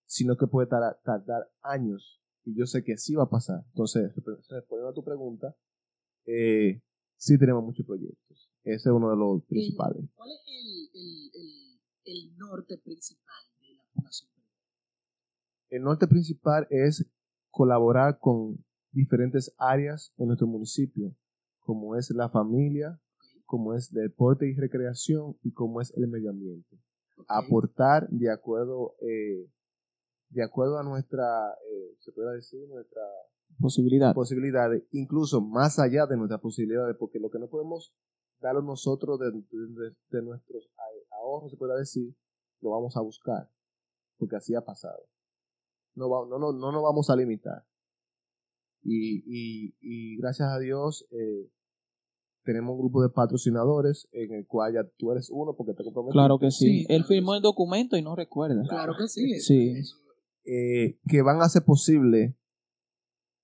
[0.06, 2.22] sino que puede tardar, años.
[2.44, 3.64] Y yo sé que sí va a pasar.
[3.68, 5.54] Entonces, resp- respondiendo a tu pregunta,
[6.26, 6.82] eh,
[7.16, 8.51] sí tenemos muchos proyectos.
[8.64, 10.04] Ese es uno de los principales.
[10.14, 14.46] ¿Cuál es el, el, el, el norte principal de la Fundación Perú?
[15.70, 17.06] El norte principal es
[17.50, 21.14] colaborar con diferentes áreas en nuestro municipio,
[21.60, 23.00] como es la familia,
[23.46, 26.78] como es deporte y recreación y como es el medio ambiente.
[27.28, 29.48] Aportar de acuerdo, eh,
[30.30, 33.02] de acuerdo a nuestra, eh, se puede decir, nuestra
[33.60, 34.14] posibilidad.
[34.14, 37.94] posibilidades, incluso más allá de nuestras posibilidades, porque lo que no podemos
[38.42, 42.14] darlo nosotros de, de- de nuestros a- ahorros, se puede decir,
[42.60, 43.48] lo vamos a buscar,
[44.18, 45.02] porque así ha pasado.
[45.94, 47.64] No, va- no, no, no nos vamos a limitar.
[48.84, 51.48] Y, y, y gracias a Dios eh,
[52.44, 56.14] tenemos un grupo de patrocinadores en el cual ya tú eres uno porque te comprometiste.
[56.18, 56.80] Claro que sí.
[56.80, 58.62] Sí, Él firmó el documento y no recuerda.
[58.68, 59.38] Claro que sí.
[59.40, 59.74] Sí.
[60.44, 62.36] eh, que van a hacer posible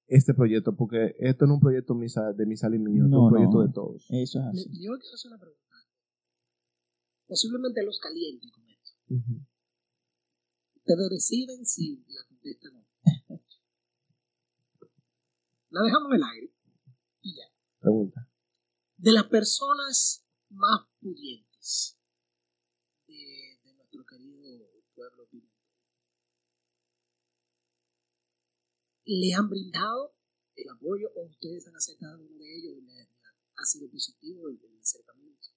[0.09, 3.59] este proyecto, porque esto no es un proyecto misa, de mi y es un proyecto
[3.59, 3.67] no.
[3.67, 4.07] de todos.
[4.11, 4.71] Eso es así.
[4.73, 5.65] Yo quiero hacer una pregunta.
[7.27, 8.93] Posiblemente los caliente con esto.
[9.11, 9.47] Ujú.
[10.77, 13.43] Ustedes deciden si la contestan o no.
[15.71, 16.55] La dejamos en el aire.
[17.21, 17.45] Y ya.
[17.79, 18.27] Pregunta.
[18.97, 21.99] De las personas más pudientes
[23.07, 25.59] de, de nuestro querido pueblo pimentel,
[29.09, 30.15] ¿le han brindado
[30.55, 33.09] el apoyo o ustedes han aceptado uno de ellos y le-
[33.57, 35.49] ha sido positivo el, el acercamiento?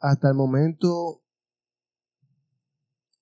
[0.00, 1.22] Hasta el momento,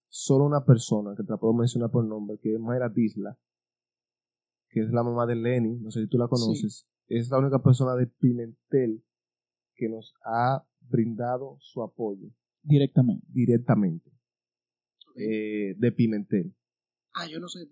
[0.08, 3.38] solo una persona, que te la puedo mencionar por nombre, que es Mayra Disla,
[4.70, 7.62] que es la mamá de Lenny, no sé si tú la conoces, es la única
[7.62, 9.04] persona de Pimentel
[9.76, 12.28] que nos ha brindado su apoyo
[12.62, 13.24] Directamente.
[13.28, 14.10] directamente,
[15.16, 16.56] eh, de Pimentel.
[17.14, 17.68] ah, yo no sé.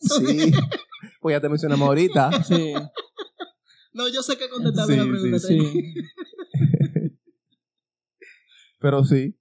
[0.00, 0.50] Sí,
[1.20, 2.42] pues ya te mencionamos ahorita.
[2.44, 2.72] Sí,
[3.92, 5.38] No, yo sé que contestando Sí, la pregunta.
[5.38, 5.94] sí.
[8.78, 9.36] Pero sí,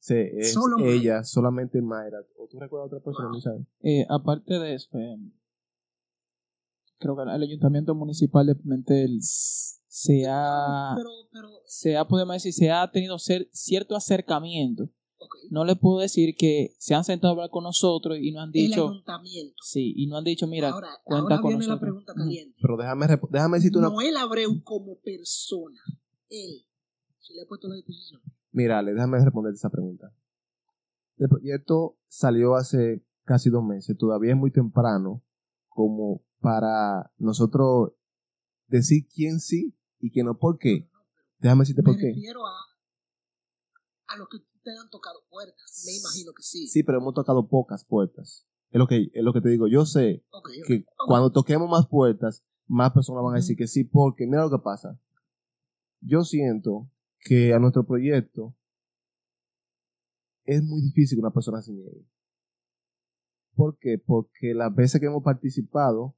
[0.00, 0.92] sí es Solo Mayra.
[0.92, 2.18] ella, solamente Mayra.
[2.36, 3.36] ¿O tú recuerdas a otra persona, Wow.
[3.36, 3.66] Misael?
[3.82, 5.16] Eh, aparte de eso, eh,
[6.98, 12.52] creo que el ayuntamiento municipal de Pimentel se ha, Pero, pero, se ha, podemos decir,
[12.52, 14.90] se ha tenido cierto acercamiento.
[15.50, 18.48] No le puedo decir que se han sentado a hablar con nosotros y nos han
[18.48, 19.54] El dicho, ayuntamiento.
[19.62, 21.80] sí, y nos han dicho, mira, ahora, cuenta ahora con viene la nosotros.
[21.80, 22.20] pregunta Ujú.
[22.22, 22.58] caliente.
[22.60, 23.88] Pero déjame, déjame decirte una...
[23.88, 25.80] Noel Abreu como persona,
[26.28, 26.66] él,
[27.18, 28.20] se le ha puesto a la disposición.
[28.52, 30.14] Mira, Ale, déjame responderte esa pregunta.
[31.16, 33.96] El proyecto salió hace casi dos meses.
[33.96, 35.22] Todavía es muy temprano
[35.68, 37.92] como para nosotros
[38.66, 40.38] decir quién sí y quién no.
[40.38, 40.88] ¿Por qué?
[41.38, 42.08] Déjame decirte Me por qué.
[42.08, 42.52] refiero a,
[44.08, 45.84] a los que ustedes han tocado puertas.
[45.86, 46.66] Me imagino que sí.
[46.68, 48.46] Sí, pero hemos tocado pocas puertas.
[48.70, 49.68] Es lo que, es lo que te digo.
[49.68, 50.24] Yo sé
[50.66, 54.50] que cuando toquemos más puertas, más personas van a decir que sí, porque mira lo
[54.50, 54.98] que pasa.
[56.00, 58.56] Yo siento que a nuestro proyecto
[60.44, 62.06] es muy difícil que una persona se niegue.
[63.54, 63.98] ¿Por qué?
[63.98, 66.16] Porque las veces que hemos participado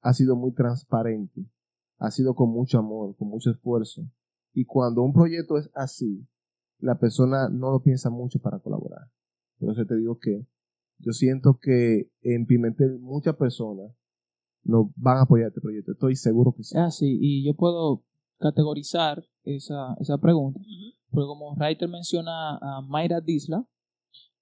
[0.00, 1.46] ha sido muy transparente,
[1.98, 4.02] ha sido con mucho amor, con mucho esfuerzo.
[4.52, 6.26] Y cuando un proyecto es así,
[6.80, 9.08] la persona no lo piensa mucho para colaborar.
[9.58, 10.46] Por eso te digo que
[10.98, 13.92] yo siento que en Pimentel muchas personas
[14.62, 15.92] nos van a apoyar este proyecto.
[15.92, 16.76] Estoy seguro que sí.
[16.76, 18.04] Es así, y yo puedo
[18.38, 20.60] categorizar esa, esa pregunta,
[21.10, 23.66] porque como Reiter menciona a Mayra Disla,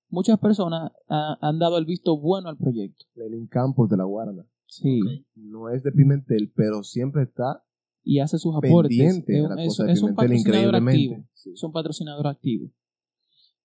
[0.09, 3.05] muchas personas ha- han dado el visto bueno al proyecto.
[3.15, 4.45] Lenin Campos de la Guarana.
[4.67, 5.01] Sí.
[5.35, 7.65] No es de Pimentel, pero siempre está
[8.11, 8.99] y hace sus aportes.
[8.99, 9.77] Es un- la es-
[10.17, 11.25] patrocinador activo.
[11.35, 11.51] Sí.
[11.53, 12.71] Es un patrocinador activo.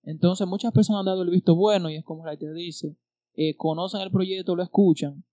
[0.04, 2.98] Entonces, muchas personas han dado el visto bueno, y es como Reiter dice,
[3.36, 5.24] eh, conocen el proyecto, lo escuchan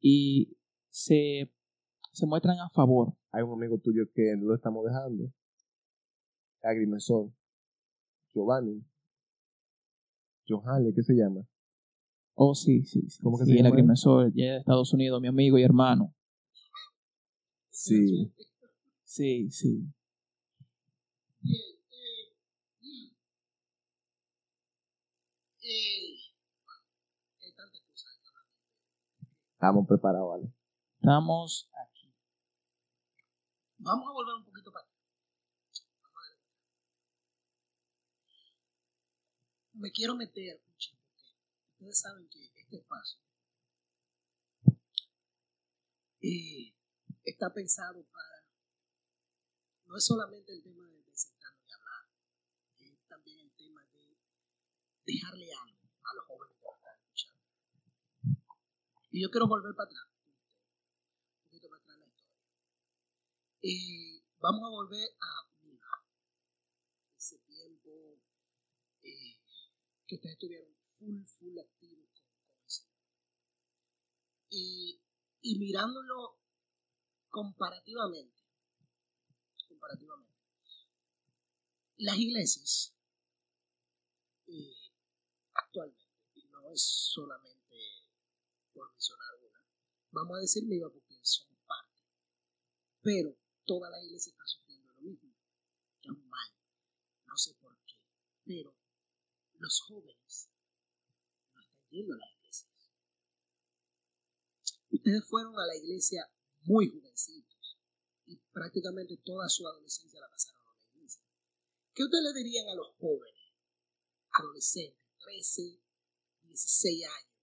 [0.00, 0.56] y
[0.90, 1.52] se,
[2.12, 3.14] se muestran a favor.
[3.32, 5.32] Hay un amigo tuyo que lo estamos dejando.
[6.62, 7.32] Agrimensor.
[8.32, 8.84] Giovanni.
[10.48, 11.40] Johale, ¿qué se llama?
[12.34, 13.02] Oh, sí, sí.
[13.08, 13.20] sí.
[13.22, 13.72] ¿Cómo que Sí, se el llama él?
[13.72, 16.14] agrimensor ya de Estados Unidos, mi amigo y hermano.
[17.76, 18.32] Sí.
[19.04, 19.84] Sí, sí.
[21.40, 21.60] Bien,
[21.90, 23.12] eh,
[25.60, 26.16] eh,
[27.38, 28.46] hay tantas cosas que hablar.
[29.52, 30.54] Estamos preparados, ¿vale?
[30.94, 32.14] Estamos aquí.
[33.76, 34.98] Vamos a volver un poquito para atrás.
[36.02, 36.38] Vamos a ver.
[39.74, 40.96] Me quiero meter chico.
[41.72, 43.20] Ustedes saben que este espacio
[46.22, 46.75] eh,
[47.26, 48.46] está pensado para.
[49.86, 52.08] No es solamente el tema de, de sentarnos y hablar,
[52.78, 54.16] es también el tema de
[55.04, 57.44] dejarle algo a los jóvenes que nos están escuchando.
[59.10, 60.06] Y yo quiero volver para atrás,
[61.36, 62.36] un poquito para atrás la historia.
[63.62, 66.04] Eh, vamos a volver a Miga.
[67.16, 68.20] Ese tiempo
[69.02, 69.38] eh,
[70.06, 72.66] que ustedes estuvieron full, full activos con, con.
[74.50, 75.00] Y,
[75.42, 76.35] y mirándolo
[77.36, 78.34] comparativamente,
[79.68, 80.32] comparativamente,
[81.98, 82.94] las iglesias
[84.46, 84.72] eh,
[85.52, 86.80] actualmente, y no es
[87.12, 87.76] solamente
[88.72, 89.60] por mencionar una,
[90.12, 91.92] vamos a decir Miga porque somos parte,
[93.02, 95.30] pero toda la iglesia está sufriendo lo mismo.
[96.08, 96.50] Un mal.
[97.26, 97.96] No sé por qué.
[98.46, 98.74] Pero
[99.58, 100.48] los jóvenes
[101.52, 102.72] no están yendo a las iglesias.
[104.90, 106.30] Ustedes fueron a la iglesia
[106.66, 107.78] muy jovencitos
[108.26, 111.22] y prácticamente toda su adolescencia la pasaron en la iglesia.
[111.94, 113.54] ¿Qué ustedes le dirían a los jóvenes,
[114.30, 115.62] adolescentes, 13,
[116.42, 117.36] 16 años,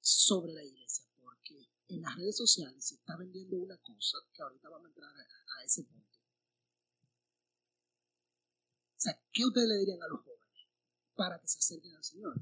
[0.00, 1.06] sobre la iglesia?
[1.20, 5.10] Porque en las redes sociales se está vendiendo una cosa que ahorita vamos a entrar
[5.10, 6.18] a, a ese punto.
[8.96, 10.68] O sea, ¿qué ustedes le dirían a los jóvenes
[11.14, 12.34] para que se acerquen al Señor?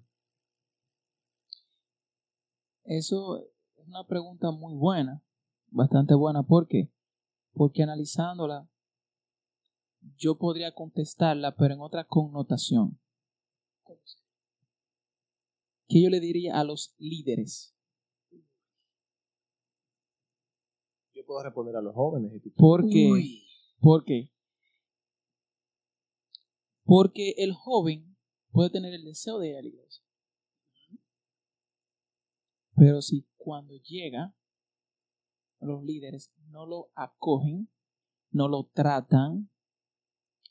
[2.85, 3.53] Eso
[3.83, 5.23] es una pregunta muy buena,
[5.71, 6.43] bastante buena.
[6.43, 6.91] ¿Por qué?
[7.53, 8.69] Porque analizándola,
[10.17, 12.99] yo podría contestarla, pero en otra connotación.
[13.83, 14.19] ¿Cómo se-
[15.89, 17.75] ¿Qué yo le diría a los líderes?
[21.15, 22.33] Yo puedo responder a los jóvenes.
[23.11, 23.45] Uy,
[23.81, 24.31] ¿Por qué?
[26.85, 28.17] Porque el joven
[28.51, 30.03] puede tener el deseo de ir a la iglesia.
[32.75, 34.35] Pero si cuando llega,
[35.61, 37.69] los líderes no lo acogen,
[38.31, 39.51] no lo tratan,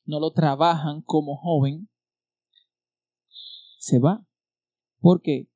[0.05, 1.89] no lo trabajan como joven,
[3.77, 4.25] se va.
[4.99, 5.49] ¿Por qué?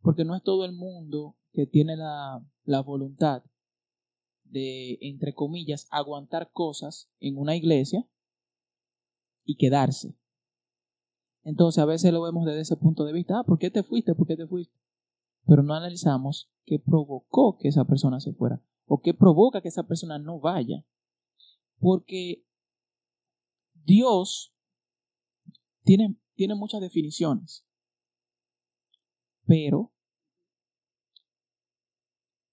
[0.00, 3.42] Porque no es todo el mundo que tiene la, la voluntad
[4.44, 8.08] de, entre comillas, aguantar cosas en una iglesia
[9.44, 10.14] y quedarse.
[11.44, 14.14] Entonces a veces lo vemos desde ese punto de vista, ah, ¿por qué te fuiste?
[14.14, 14.74] ¿Por qué te fuiste?
[15.48, 19.86] Pero no analizamos qué provocó que esa persona se fuera o qué provoca que esa
[19.86, 20.84] persona no vaya.
[21.78, 22.44] Porque
[23.72, 24.54] Dios
[25.84, 27.66] tiene, tiene muchas definiciones,
[29.46, 29.94] pero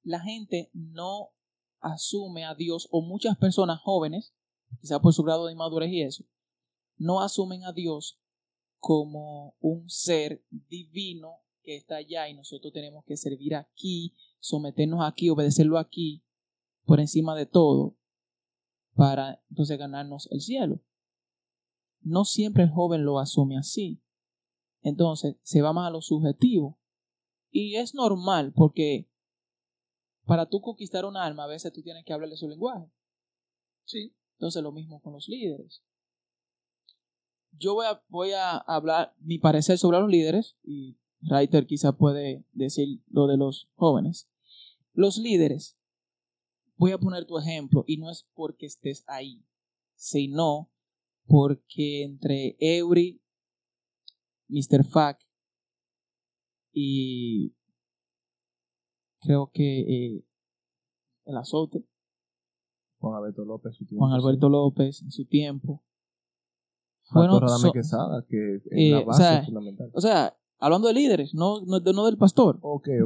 [0.02, 1.32] la gente no
[1.82, 4.34] asume a Dios, o muchas personas jóvenes,
[4.80, 6.24] quizá por su grado de inmadurez y eso,
[6.96, 8.22] no asumen a Dios
[8.80, 15.30] como un ser divino que está allá y nosotros tenemos que servir aquí, someternos aquí,
[15.30, 16.24] obedecerlo aquí,
[16.86, 17.98] por encima de todo,
[18.94, 20.82] para entonces ganarnos el cielo.
[22.02, 24.02] No siempre el joven lo asume así.
[24.82, 26.80] Entonces se va más a lo subjetivo.
[27.50, 29.10] Y es normal porque
[30.26, 32.92] para tú conquistar un alma a veces tú tienes que hablarle su lenguaje.
[33.86, 35.84] sí, Entonces lo mismo con los líderes.
[37.58, 40.98] Yo voy a, voy a hablar mi parecer sobre los líderes y
[41.28, 44.30] Reiter quizá puede decir lo de los jóvenes.
[44.94, 45.78] Los líderes,
[46.78, 49.44] voy a poner tu ejemplo y no es porque estés ahí,
[49.96, 50.72] sino
[51.26, 53.22] porque entre Eury,
[54.48, 54.86] Mr.
[54.86, 55.20] Fack
[56.72, 57.56] y
[59.22, 60.26] creo que eh,
[61.26, 61.88] el azote,
[63.00, 63.76] Juan Alberto López.
[63.76, 64.14] su tiempo, Juan.
[64.20, 65.84] Alberto López en su tiempo.
[67.12, 69.92] Bueno, so- Quesada, que es eh, la o base sea, fundamental.
[69.94, 72.60] O sea, hablando de líderes, no, no, de- no del pastor.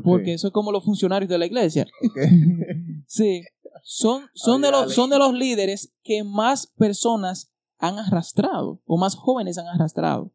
[0.03, 1.86] Porque eso es como los funcionarios de la iglesia.
[3.07, 3.41] Sí.
[3.84, 4.93] Son, son, de Ay, los, dale.
[4.93, 10.34] son de los líderes que más personas han arrastrado o más jóvenes han arrastrado.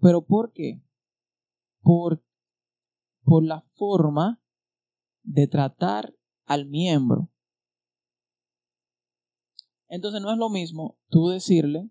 [0.00, 0.82] ¿Pero por qué?
[1.82, 2.22] por,
[3.22, 4.42] por la forma
[5.22, 6.14] de tratar
[6.46, 7.30] al miembro.
[9.88, 11.90] Entonces no es lo mismo tú decirle,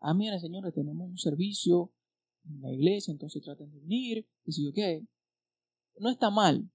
[0.00, 1.92] ah, mira, señores, tenemos un servicio
[2.44, 5.06] en la iglesia, entonces traten de venir, y si yo qué.
[5.98, 6.70] No está mal.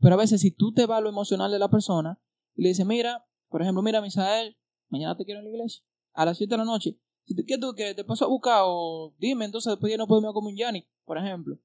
[0.00, 2.20] Pero a veces si tú te vas a lo emocional de la persona
[2.54, 4.56] y le dices, mira, por ejemplo, mira, Misael,
[4.88, 6.98] mañana te quiero en la iglesia, a las 7 de la noche.
[7.24, 7.94] Si te, ¿Qué tú quieres?
[7.94, 8.62] ¿Te paso a buscar?
[8.64, 11.58] O dime, entonces después ya no podemos comer un Yannick, por ejemplo.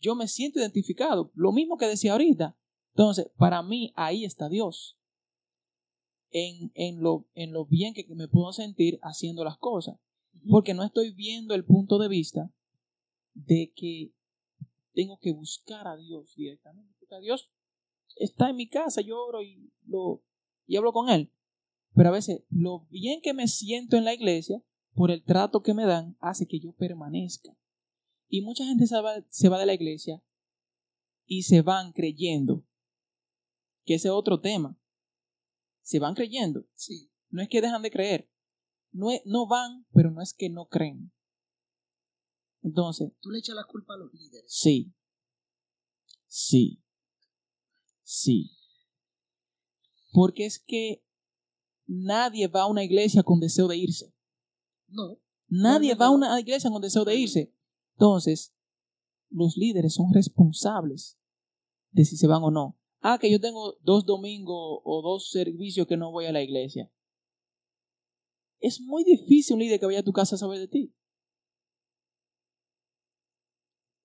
[0.00, 1.30] Yo me siento identificado.
[1.34, 2.56] Lo mismo que decía ahorita.
[2.94, 4.98] Entonces, para mí, ahí está Dios.
[6.30, 9.96] En, en, lo, en lo bien que me puedo sentir haciendo las cosas.
[10.48, 12.52] Porque no estoy viendo el punto de vista
[13.34, 14.12] de que
[14.92, 16.94] tengo que buscar a Dios directamente.
[16.98, 17.50] Porque Dios
[18.16, 20.22] está en mi casa, yo oro y, lo,
[20.66, 21.32] y hablo con Él.
[21.94, 24.62] Pero a veces lo bien que me siento en la iglesia,
[24.94, 27.56] por el trato que me dan, hace que yo permanezca.
[28.28, 30.22] Y mucha gente se va, se va de la iglesia
[31.26, 32.64] y se van creyendo.
[33.84, 34.78] Que ese es otro tema.
[35.82, 36.66] Se van creyendo.
[36.74, 37.10] Sí.
[37.30, 38.30] No es que dejan de creer.
[38.92, 41.12] No, no van, pero no es que no creen.
[42.62, 43.12] Entonces.
[43.20, 44.50] Tú le echas la culpa a los líderes.
[44.52, 44.94] Sí.
[46.26, 46.82] Sí.
[48.02, 48.50] Sí.
[50.12, 51.04] Porque es que
[51.86, 54.14] nadie va a una iglesia con deseo de irse.
[54.88, 55.18] No.
[55.48, 57.54] Nadie va a una iglesia con deseo de irse.
[57.94, 58.54] Entonces,
[59.30, 61.18] los líderes son responsables
[61.90, 62.78] de si se van o no.
[63.00, 66.90] Ah, que yo tengo dos domingos o dos servicios que no voy a la iglesia.
[68.62, 70.94] Es muy difícil un líder que vaya a tu casa a saber de ti.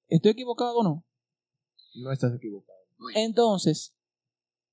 [0.08, 1.06] ¿Estoy equivocado o no?
[1.94, 2.80] No estás equivocado.
[3.14, 3.96] Entonces,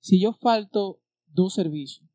[0.00, 2.08] si yo falto dos servicios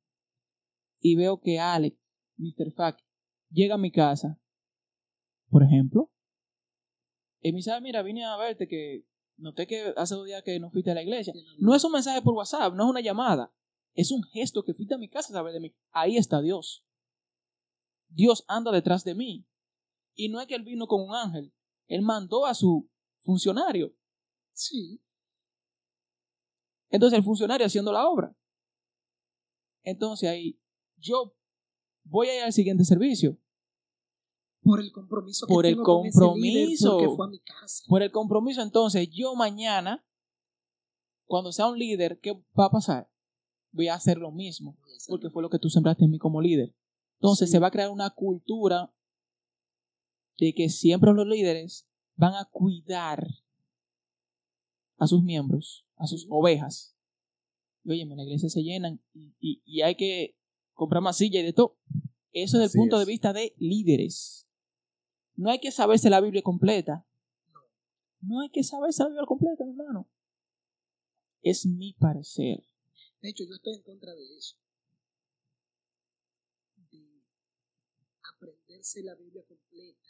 [0.99, 1.95] y veo que Alex,
[2.37, 2.73] Mr.
[2.73, 3.05] Fack,
[3.51, 4.41] llega a mi casa,
[5.49, 6.11] por ejemplo,
[7.39, 9.05] y me dice, mira, vine a verte que
[9.37, 11.33] noté que hace dos días que no fuiste a la iglesia.
[11.59, 13.53] No es un mensaje por WhatsApp, no es una llamada.
[13.93, 15.75] Es un gesto que fuiste a mi casa a saber de mí.
[15.91, 16.83] Ahí está Dios.
[18.09, 19.45] Dios anda detrás de mí.
[20.15, 21.53] Y no es que él vino con un ángel.
[21.87, 22.89] Él mandó a su
[23.21, 23.95] funcionario.
[24.53, 25.01] Sí.
[26.89, 28.35] Entonces el funcionario haciendo la obra.
[29.83, 30.59] Entonces ahí
[30.97, 31.35] yo
[32.03, 33.37] voy a ir al siguiente servicio.
[34.61, 37.15] Por el compromiso que Por el tengo con ese líder compromiso.
[37.15, 37.83] fue a mi casa.
[37.87, 40.05] Por el compromiso, entonces yo mañana,
[41.25, 43.09] cuando sea un líder, ¿qué va a pasar?
[43.71, 46.75] Voy a hacer lo mismo, porque fue lo que tú sembraste en mí como líder.
[47.19, 47.53] Entonces Sí.
[47.53, 48.93] se va a crear una cultura
[50.37, 53.27] de que siempre los líderes van a cuidar
[54.97, 56.95] a sus miembros, a sus ovejas.
[57.83, 60.37] Y oye, en la iglesia se llenan y, y- y hay que
[60.73, 61.77] comprar más silla y de todo.
[62.31, 63.05] Eso es el Así punto es.
[63.05, 64.47] de vista de líderes.
[65.35, 67.05] No hay que saberse la Biblia completa.
[68.21, 70.09] No hay que saberse la Biblia completa, mi hermano.
[71.41, 72.63] Es mi parecer.
[73.21, 74.55] De hecho, yo estoy en contra de eso.
[78.39, 80.09] Aprenderse la Biblia completa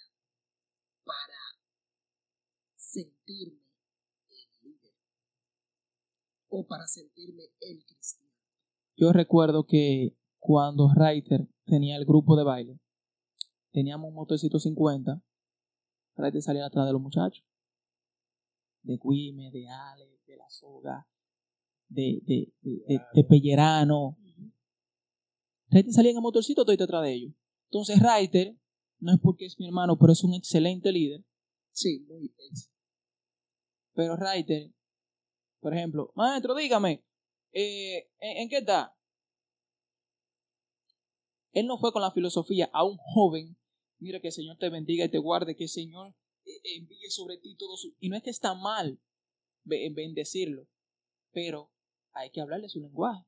[1.03, 1.37] para
[2.75, 3.65] sentirme
[4.29, 4.93] el líder.
[6.49, 8.29] O para sentirme el cristiano.
[8.95, 12.79] Yo recuerdo que cuando Reiter tenía el grupo de baile,
[13.71, 15.21] teníamos un motorcito 50,
[16.15, 17.43] Reiter salía atrás de los muchachos.
[18.81, 21.07] De Guime, de Ale, de La Soga,
[21.87, 24.17] de, de, de, de- de Pellerano.
[25.69, 27.33] Reiter salía en el motorcito todo detrás de ellos.
[27.71, 28.55] Entonces Reiter,
[28.99, 31.23] no es porque es mi hermano, pero es un excelente líder.
[31.71, 32.69] Sí, muy ex-
[33.93, 34.71] Pero Reiter,
[35.59, 37.03] por ejemplo, maestro, dígame,
[37.53, 38.95] eh, ¿en, en qué está?
[41.51, 43.57] Él no fue con la filosofía a un joven,
[43.99, 46.15] mira que el Señor te bendiga y te guarde, que el Señor
[46.45, 47.95] eh, envíe sobre ti todo su...
[47.99, 48.99] Y no es que está mal
[49.63, 50.67] be- bendecirlo,
[51.31, 51.71] pero
[52.13, 53.25] hay que hablarle su lenguaje,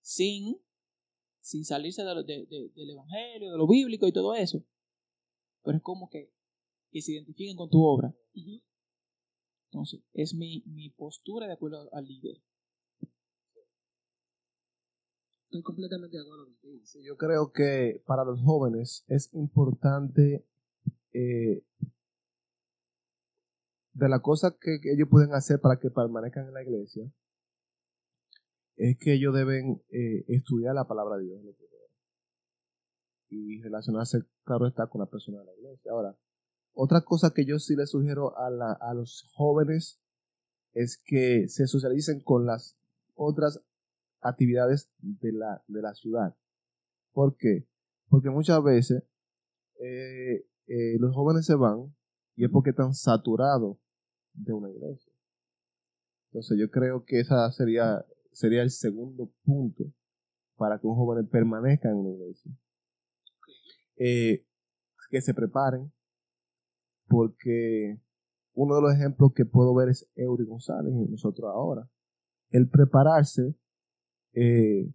[0.00, 0.60] sin,
[1.48, 4.62] sin salirse de lo- de- de- del Evangelio, de lo bíblico y todo eso.
[5.64, 6.30] Pero es como que,
[6.90, 8.14] que se identifiquen con tu obra.
[9.70, 12.36] Entonces, es mi, mi postura de acuerdo al líder.
[15.44, 16.84] Estoy completamente de acuerdo contigo.
[16.84, 20.44] Sí, yo creo que para los jóvenes es importante
[21.14, 21.64] eh,
[23.94, 27.10] de la cosa que, que ellos pueden hacer para que permanezcan en la iglesia
[28.78, 31.40] es que ellos deben eh, estudiar la palabra de Dios
[33.30, 35.92] y relacionarse, claro está, con la persona de la iglesia.
[35.92, 36.16] Ahora,
[36.72, 40.00] otra cosa que yo sí les sugiero a, la- a los jóvenes
[40.72, 42.78] es que se socialicen con las
[43.14, 43.60] otras
[44.20, 46.36] actividades de la, de la ciudad.
[47.12, 47.66] ¿Por qué?
[48.08, 49.02] Porque muchas veces
[49.80, 51.94] eh, eh, los jóvenes se van
[52.36, 53.76] y es porque están saturados
[54.32, 55.12] de una iglesia.
[56.30, 59.84] Entonces yo creo que esa sería, sería el segundo punto
[60.56, 62.52] para que un joven permanezca en una iglesia.
[63.96, 64.44] Eh,
[65.10, 65.92] que se preparen,
[67.08, 68.00] porque
[68.52, 71.88] uno de los ejemplos que puedo ver es Eury González y nosotros ahora.
[72.50, 73.54] El prepararse,
[74.34, 74.92] eh,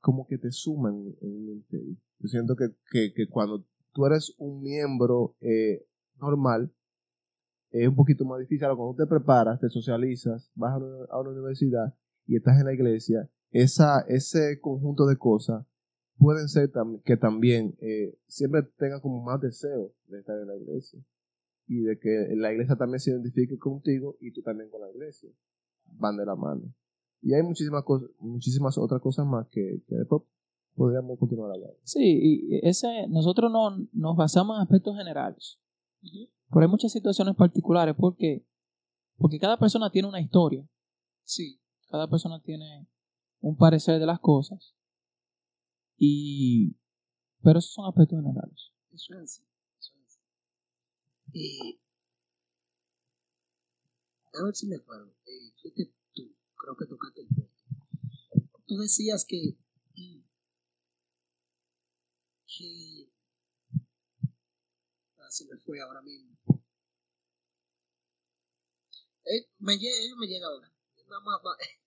[0.00, 1.96] como que te suman en un ministerio.
[2.18, 2.70] Yo siento que,
[3.14, 5.86] que, cuando tú eres un miembro eh,
[6.20, 6.72] normal,
[7.70, 8.68] es un poquito más difícil.
[8.76, 11.94] cuando te preparas, te socializas, vas a una, universidad
[12.30, 15.66] y estás en la iglesia, esa, ese conjunto de cosas
[16.16, 16.70] pueden ser
[17.04, 21.00] que también eh, siempre tenga como más deseo de estar en la iglesia
[21.66, 25.28] y de que la iglesia también se identifique contigo y tú también con la iglesia.
[25.98, 26.72] Van de la mano.
[27.20, 30.22] Y hay muchísimas cosas, muchísimas otras cosas más que, después
[30.76, 31.78] podríamos continuar hablando.
[31.82, 35.58] Sí, y ese, nosotros no, nos basamos en aspectos generales.
[36.00, 38.46] Pero hay muchas situaciones particulares porque,
[39.16, 40.64] porque cada persona tiene una historia.
[41.24, 41.59] Sí.
[41.90, 42.88] Cada persona tiene
[43.40, 44.74] un parecer de las cosas.
[45.96, 46.76] Y,
[47.42, 48.72] pero esos son aspectos generales.
[48.92, 49.42] Eso es.
[49.78, 50.20] Eso es.
[51.34, 51.80] Eh,
[54.34, 55.12] a ver si me acuerdo.
[55.26, 55.52] Eh,
[56.14, 57.50] tú, creo que tocaste el punto.
[58.66, 59.56] Tú decías que,
[62.46, 63.12] que
[65.18, 66.36] ah, se me fue ahora mismo.
[69.24, 70.72] Eh, me, llega, me llega ahora.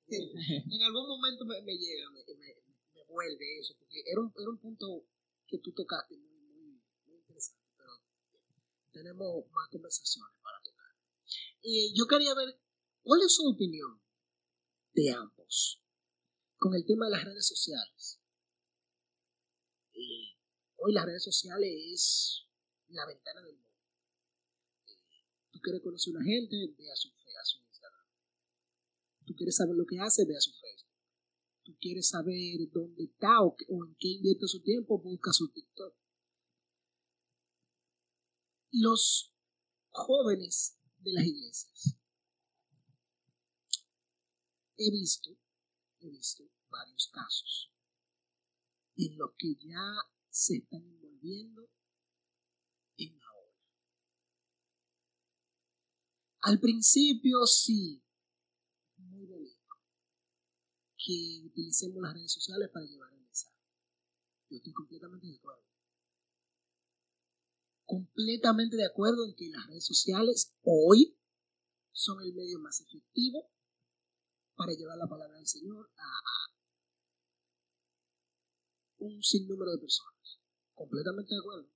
[0.08, 2.24] En algún momento me, me llega, me,
[3.08, 5.06] vuelve eso, porque era un, era un punto
[5.48, 7.94] que tú tocaste muy, muy, muy interesante, pero
[8.92, 10.90] tenemos más conversaciones para tocar.
[11.62, 12.60] Eh, yo quería ver,
[13.04, 14.02] ¿cuál es su opinión
[14.94, 15.82] de ambos
[16.58, 18.20] con el tema de las redes sociales?
[19.94, 20.36] Eh,
[20.78, 22.48] hoy las redes sociales es
[22.90, 23.70] la ventana del mundo.
[24.88, 24.98] Eh,
[25.52, 27.10] tú quieres conocer a una gente, ve a su.
[29.36, 30.94] Quieres saber lo que hace, ve a su Facebook
[31.64, 33.56] tú quieres saber dónde está o,
[33.86, 35.96] en qué invierte su tiempo, busca su TikTok.
[38.72, 39.34] Los
[39.90, 41.98] jóvenes de las iglesias.
[44.78, 45.30] He visto,
[46.00, 47.72] he visto varios casos
[48.96, 49.96] en los que ya
[50.30, 51.70] se están envolviendo
[52.98, 53.58] en la hora.
[56.42, 58.04] Al principio sí,
[58.98, 59.64] muy bonito
[61.04, 63.58] que utilicemos las redes sociales para llevar el mensaje.
[64.50, 65.64] Yo estoy completamente de acuerdo.
[67.86, 71.18] Completamente de acuerdo en que las redes sociales hoy
[71.92, 73.52] son el medio más efectivo
[74.56, 76.54] para llevar la palabra del Señor a
[79.00, 80.40] un sinnúmero de personas.
[80.74, 81.70] Completamente de acuerdo.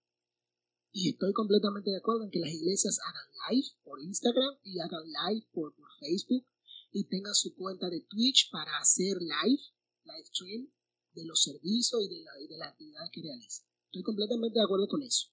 [0.91, 5.03] Y estoy completamente de acuerdo en que las iglesias hagan live por Instagram y hagan
[5.03, 6.47] live por, por Facebook
[6.91, 9.61] y tengan su cuenta de Twitch para hacer live,
[10.03, 10.71] live stream
[11.13, 13.67] de los servicios y de, la, y de las actividades que realizan.
[13.85, 15.29] Estoy completamente de acuerdo con eso.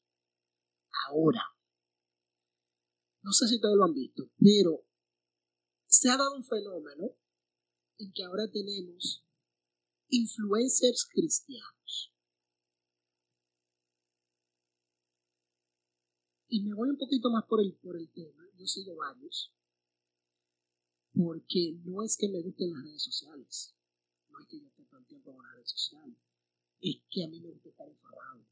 [1.08, 1.42] Ahora,
[3.22, 4.86] no sé si todos lo han visto, pero
[5.86, 7.16] se ha dado un fenómeno
[7.98, 9.24] en que ahora tenemos
[10.08, 12.12] influencers cristianos.
[16.48, 19.52] Y me voy un poquito más por el, por el tema, yo sigo varios,
[21.14, 23.74] porque no es que me gusten las redes sociales,
[24.30, 26.16] no es que yo esté todo el tiempo en las redes sociales,
[26.80, 28.44] es que a mí me gusta estar informado.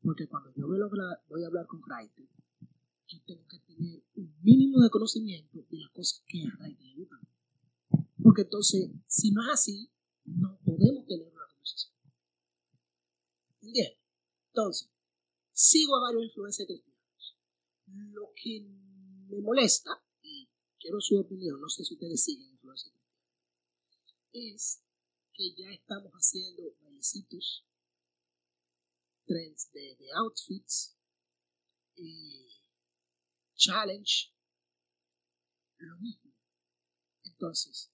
[0.00, 2.28] Porque cuando yo voy a voy a hablar con Raiter,
[3.08, 6.94] yo tengo que tener un mínimo de conocimiento de las cosas que a Raiter le
[6.94, 7.20] gustan.
[8.22, 9.90] Porque entonces, si no es así,
[10.24, 11.94] no podemos tener una conversación.
[13.60, 13.98] ¿Entiendes?
[14.48, 14.90] Entonces,
[15.52, 17.38] sigo a varios influencers cristianos.
[18.12, 18.62] Lo que
[19.28, 20.05] me molesta
[20.86, 22.92] quiero su opinión, no sé si ustedes siguen influencia
[24.32, 24.84] es
[25.32, 27.66] que ya estamos haciendo bailecitos,
[29.26, 30.96] trends de, outfits,
[33.56, 34.32] challenge,
[35.78, 36.32] lo mismo.
[37.24, 37.90] Entonces,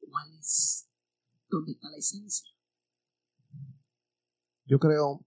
[0.00, 0.90] ¿cuál es?
[1.48, 2.50] ¿Dónde está la esencia?
[4.66, 5.24] Yo creo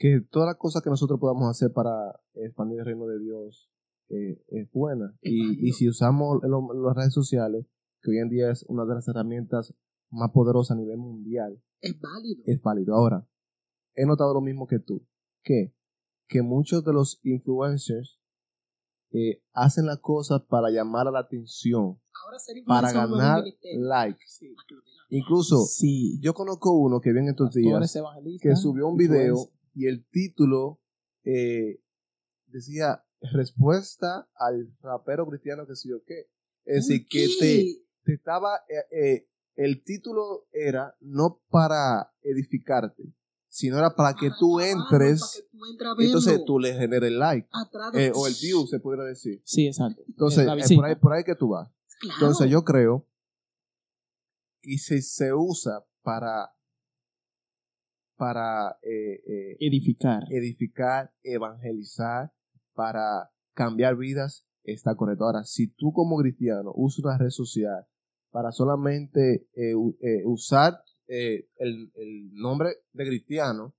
[0.00, 1.92] que todas las cosas que nosotros podamos hacer para
[2.32, 3.70] expandir el reino de Dios
[4.08, 5.14] eh, es buena.
[5.20, 7.66] Y, y, si usamos las redes sociales,
[8.00, 9.74] que hoy en día es una de las herramientas
[10.08, 12.42] más poderosas a nivel mundial, es válido.
[12.46, 12.94] Es válido.
[12.94, 13.28] Ahora,
[13.94, 15.06] he notado lo mismo que tú,
[15.42, 15.74] que,
[16.28, 18.18] que muchos de los influencers
[19.12, 22.00] eh, hacen las cosas para llamar a la atención,
[22.66, 23.44] para ganar
[23.76, 24.24] likes.
[25.10, 25.66] Incluso,
[26.22, 27.98] yo conozco uno que viene estos días,
[28.40, 30.80] que subió un video y el título
[31.24, 31.80] eh,
[32.46, 36.30] decía respuesta al rapero cristiano que sí o qué.
[36.64, 43.02] Es decir, ¿Por que te, te estaba, eh, eh, el título era no para edificarte,
[43.48, 46.74] sino era para que Para tú acabarlo, entres, para que tú entres entonces tú le
[46.74, 49.42] generes like, Atrás de- eh, o el view, se pudiera decir.
[49.44, 50.02] Sí, exacto.
[50.08, 50.74] Entonces, eh, visita.
[50.76, 51.68] por, ahí, por ahí que tú vas.
[52.00, 52.16] Claro.
[52.20, 53.06] Entonces yo creo
[54.62, 56.54] que si se usa para,
[58.20, 60.24] para eh, eh, Edificar.
[60.30, 62.30] edificar, evangelizar,
[62.74, 65.24] para cambiar vidas, está correcto.
[65.24, 67.86] Ahora, si tú como cristiano usas una red social
[68.30, 73.74] para solamente eh, eh, usar eh, el, el nombre de cristiano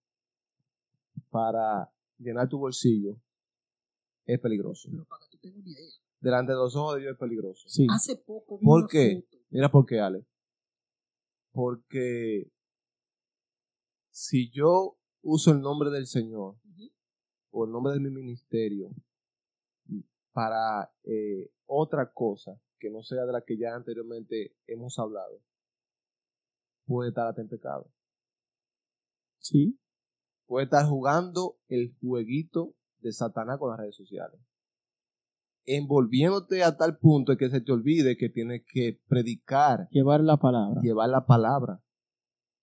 [1.29, 3.21] para llenar tu bolsillo,
[4.25, 4.89] es peligroso.
[4.91, 5.85] Pero para que tú tengas una idea.
[6.19, 7.69] Delante de los ojos de Dios es peligroso.
[7.69, 7.85] Sí.
[7.93, 9.21] Hace poco vi ¿Por qué?
[9.23, 9.37] foto.
[9.51, 10.25] Mira por qué, Ale.
[11.51, 12.49] Porque
[14.11, 16.55] si yo uso el nombre del Señor
[17.49, 18.91] o el nombre de mi ministerio
[20.33, 25.41] para eh, otra cosa que no sea de la que ya anteriormente hemos hablado,
[26.85, 27.91] puede estar hasta en pecado.
[29.39, 29.79] Sí.
[30.45, 34.39] Puede estar jugando el jueguito de Satanás con las redes sociales.
[35.65, 40.81] Envolviéndote a tal punto que se te olvide que tienes que predicar, Llevar la palabra.
[40.81, 41.81] llevar la palabra.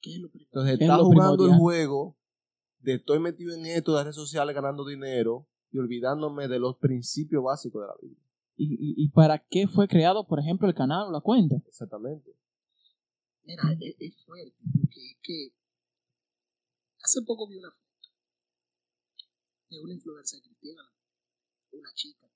[0.01, 0.49] ¿Qué es lo primero?
[0.51, 2.17] Entonces ¿Qué es está lo jugando el juego
[2.81, 6.77] de estoy metido en esto de las redes sociales ganando dinero y olvidándome de los
[6.77, 8.25] principios básicos de la Biblia.
[8.57, 11.57] ¿Y, y, y para qué fue creado, por ejemplo, el canal o la cuenta?
[11.67, 12.35] Exactamente.
[13.45, 14.57] Mira, es, es fuerte.
[14.75, 15.55] Porque es que
[17.03, 18.11] hace poco vi una foto
[19.71, 20.83] de una influencer cristiana,
[21.73, 22.27] una chica.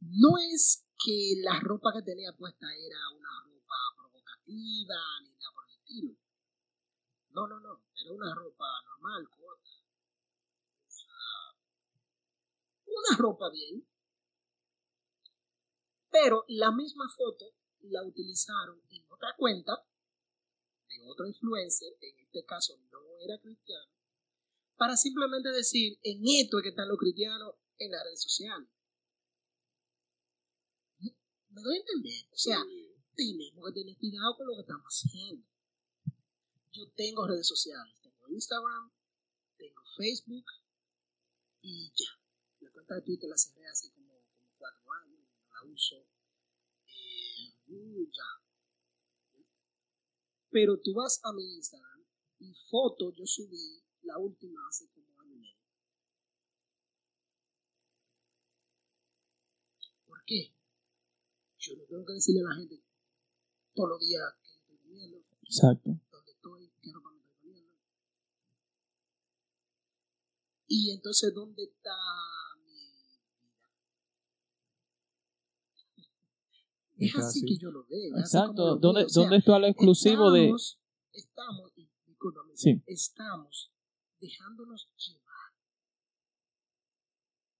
[0.00, 5.67] No es que la ropa que tenía puesta era una ropa provocativa ni nada por
[5.88, 6.14] estilo.
[7.30, 7.82] No, no, no.
[7.94, 9.70] Era una ropa normal, corta.
[10.86, 11.14] O sea,
[12.86, 13.86] una ropa bien.
[16.10, 19.84] Pero la misma foto la utilizaron en otra cuenta
[20.88, 23.92] de otro influencer, en este caso no era cristiano,
[24.76, 28.68] para simplemente decir, en esto es que están los cristianos en las redes sociales.
[31.50, 32.26] ¿Me doy a entender?
[32.32, 32.58] O sea,
[33.14, 35.44] tenemos que tener cuidado con lo que estamos haciendo.
[36.78, 38.92] Yo tengo redes sociales, tengo Instagram,
[39.56, 40.44] tengo Facebook
[41.60, 42.06] y ya.
[42.60, 46.06] La cuenta de Twitter la cerré hace como, como cuatro años, la uso.
[46.86, 48.30] Eh, ya.
[50.50, 52.04] Pero tú vas a mi Instagram
[52.38, 55.58] y foto yo subí la última hace como año y medio.
[60.06, 60.54] ¿Por qué?
[61.58, 62.84] Yo no tengo que decirle a la gente
[63.74, 65.90] todos los días que estoy viviendo, Exacto.
[66.10, 67.72] dónde estoy, qué ropa me estoy poniendo.
[70.68, 71.90] Y entonces, ¿dónde está
[72.64, 73.20] mi vida?
[76.98, 77.46] Es Es así así.
[77.46, 78.10] que yo lo veo.
[78.10, 78.66] como Exacto.
[78.66, 79.06] lo ¿Dónde, veo.
[79.06, 80.44] O sea, ¿Dónde está lo exclusivo de...?
[80.46, 80.78] estamos,
[81.12, 82.82] Estamos, y discúlpame, Sí.
[82.86, 83.72] estamos
[84.20, 85.52] dejándonos llevar.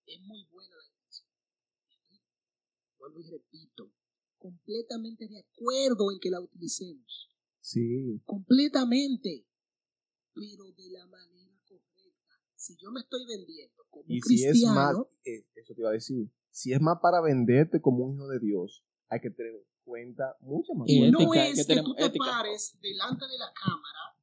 [0.07, 0.83] Es muy buena la.
[1.09, 2.21] Estoy,
[2.99, 3.91] vuelvo y repito,
[4.39, 7.31] completamente de acuerdo en que la utilicemos.
[7.61, 8.21] Sí.
[8.25, 9.47] Completamente.
[10.35, 11.48] Pero de la manera.
[12.59, 15.91] Si yo me estoy vendiendo como Y si es más, cristiano, eh, eso te iba
[15.91, 19.55] a decir, si es más para venderte como un hijo de Dios, hay que tener
[19.55, 22.25] en cuenta muchas más Y no ética, es que tú te ética.
[22.25, 24.17] pares delante de la cámara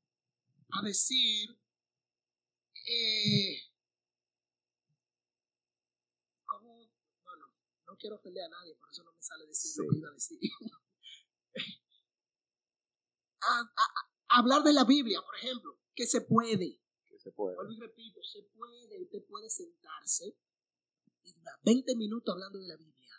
[0.71, 1.49] a decir,
[2.88, 3.55] eh,
[6.45, 6.75] ¿cómo?
[7.23, 7.45] Bueno,
[7.88, 10.13] no quiero ofender a nadie, por eso no me sale decir lo que iba a
[10.13, 10.39] decir.
[13.47, 16.81] A- a- a- hablar de la Biblia, por ejemplo, que se puede.
[17.26, 17.55] Se puede.
[17.55, 20.38] Vuelvo y repito, se puede, usted puede sentarse
[21.23, 23.13] y durar 20 minutos hablando de la Biblia.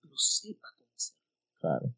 [0.00, 1.24] Pero sepa cómo hacerlo.
[1.58, 1.96] Claro,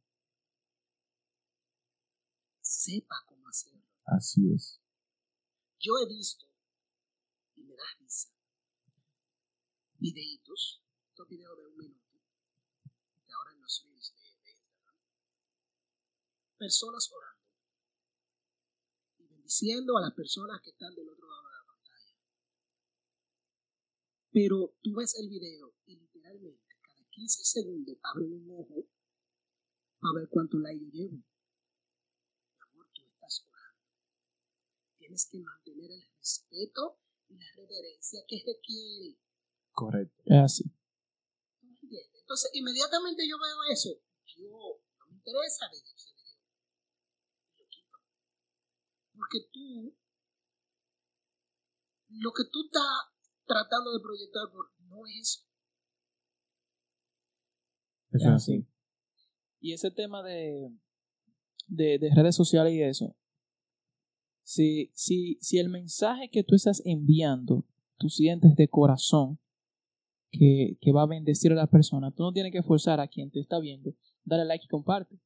[2.63, 3.83] Sepa cómo hacerlo.
[4.07, 4.81] así es.
[5.81, 6.47] Yo he visto,
[7.55, 8.31] y me da risa,
[9.99, 12.19] videitos, estos videos de un minuto,
[13.27, 14.97] que ahora en los reels de, de Instagram,
[16.59, 17.26] personas orando
[19.47, 22.15] y bendiciendo a las personas que están del otro lado de la pantalla.
[24.33, 28.89] Pero tú ves el video y literalmente cada 15 segundos abren un ojo
[30.01, 31.17] para ver cuánto like yo llevo.
[31.17, 33.87] Mi amor, tú estás orando
[34.99, 39.17] tienes que mantener el respeto y la reverencia que requiere.
[39.71, 40.23] Correcto.
[40.27, 40.65] Es así.
[42.19, 43.91] Entonces, inmediatamente yo veo eso,
[44.27, 46.41] yo no me interesa ver ese video.
[47.57, 47.99] Lo quito.
[49.17, 49.97] Porque tú,
[52.09, 52.83] lo que tú estás
[53.47, 55.47] tratando de proyectar por no es eso.
[58.13, 58.63] Eso es así.
[58.63, 58.69] sí.
[59.61, 60.71] Y ese tema de,
[61.67, 63.17] de, de redes sociales y eso,
[64.47, 67.67] si, si, si el mensaje que tú estás enviando,
[67.99, 69.41] tú sientes de corazón
[70.31, 73.31] que, que va a bendecir a la persona, tú no tienes que forzar a quien
[73.31, 73.93] te está viendo,
[74.25, 75.19] dale like y comparte.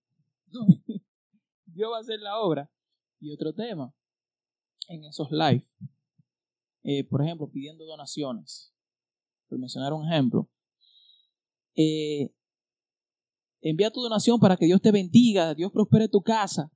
[0.53, 0.67] No.
[1.67, 2.71] Dios va a hacer la obra.
[3.21, 3.95] Y otro tema,
[4.89, 5.69] en esos live,
[6.83, 8.75] eh, por ejemplo, pidiendo donaciones,
[9.49, 10.51] por mencionar un ejemplo,
[11.77, 12.35] eh,
[13.61, 16.73] envía tu donación para que Dios te bendiga, Dios prospere tu casa.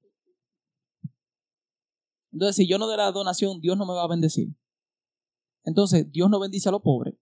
[2.31, 4.55] Entonces, si yo no doy la donación, Dios no me va a bendecir.
[5.65, 7.15] Entonces, Dios no bendice a los pobres.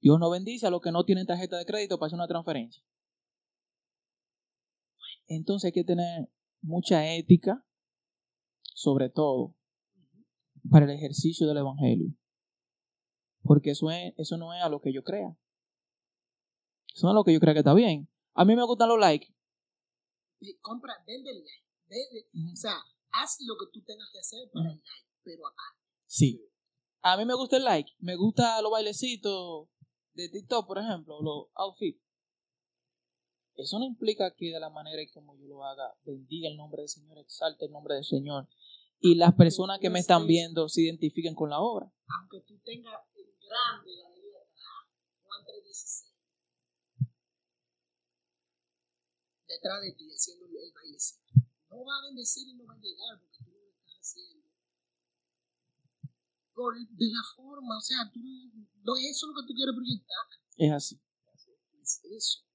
[0.00, 2.84] Dios no bendice a los que no tienen tarjeta de crédito para hacer una transferencia.
[5.26, 6.28] Entonces hay que tener
[6.62, 7.65] mucha ética,
[8.76, 9.54] sobre todo
[10.70, 12.14] para el ejercicio del Evangelio.
[13.42, 15.34] Porque eso, es, eso no es a lo que yo crea.
[16.94, 18.08] Eso no es lo que yo crea que está bien.
[18.34, 19.34] A mí me gustan los likes.
[20.60, 21.64] Compra, vende el like.
[21.88, 22.74] Vende- o sea,
[23.12, 25.80] haz lo que tú tengas que hacer para el like, pero aparte.
[26.06, 26.44] Sí.
[27.00, 27.92] A mí me gusta el like.
[27.98, 29.68] Me gusta los bailecitos
[30.12, 32.02] de TikTok, por ejemplo, los outfits.
[33.56, 36.82] Eso no implica que de la manera y como yo lo haga, bendiga el nombre
[36.82, 38.48] del Señor, exalte el nombre del Señor.
[39.00, 41.90] Y las personas que me están viendo se identifiquen con la obra.
[42.20, 44.08] Aunque tú tengas el grande la
[45.24, 46.06] Juan 3.16,
[49.48, 51.32] detrás de ti haciendo el bailecito.
[51.70, 54.46] No va a bendecir y no va a llegar porque tú no lo estás haciendo.
[56.56, 60.24] De la forma, o sea, tú no es eso lo que tú quieres proyectar.
[60.56, 61.00] Es así.
[61.82, 62.45] Es eso.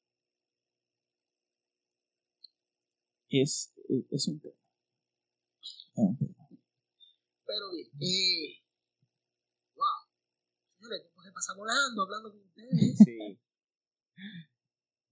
[3.31, 4.55] Es, es, es un tema.
[5.61, 6.49] Es un tema.
[7.45, 8.61] Pero bien, eh,
[9.75, 10.05] wow.
[10.77, 12.97] Señores, tiempo se pasa volando hablando con ustedes.
[12.97, 13.39] Sí.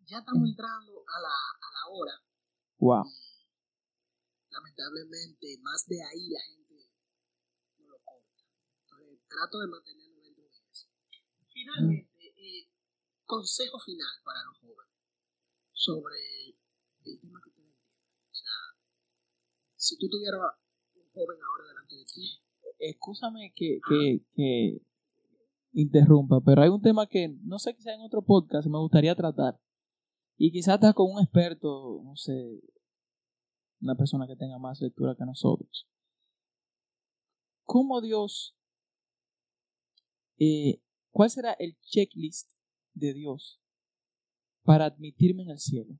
[0.05, 2.13] Ya estamos entrando a la, a la hora.
[2.79, 3.05] Wow.
[4.49, 6.89] lamentablemente más de ahí la gente
[7.77, 8.43] no lo corta.
[8.83, 10.87] Entonces trato de mantenerlo dentro de eso.
[11.53, 12.69] Finalmente, eh,
[13.25, 14.95] consejo final para los jóvenes
[15.73, 16.57] sobre
[17.05, 18.09] el tema que ustedes entienden.
[18.31, 18.55] O sea,
[19.89, 20.39] si tú tuvieras
[20.95, 22.39] un joven ahora delante de ti,
[22.79, 24.81] Escúchame que, que, que
[25.73, 29.59] interrumpa, pero hay un tema que no sé, quizá en otro podcast me gustaría tratar.
[30.37, 32.61] Y quizás estás con un experto, no sé,
[33.81, 35.89] una persona que tenga más lectura que nosotros.
[37.65, 38.55] ¿Cómo Dios,
[40.37, 40.81] eh,
[41.11, 42.51] cuál será el checklist
[42.93, 43.61] de Dios
[44.63, 45.99] para admitirme en el cielo?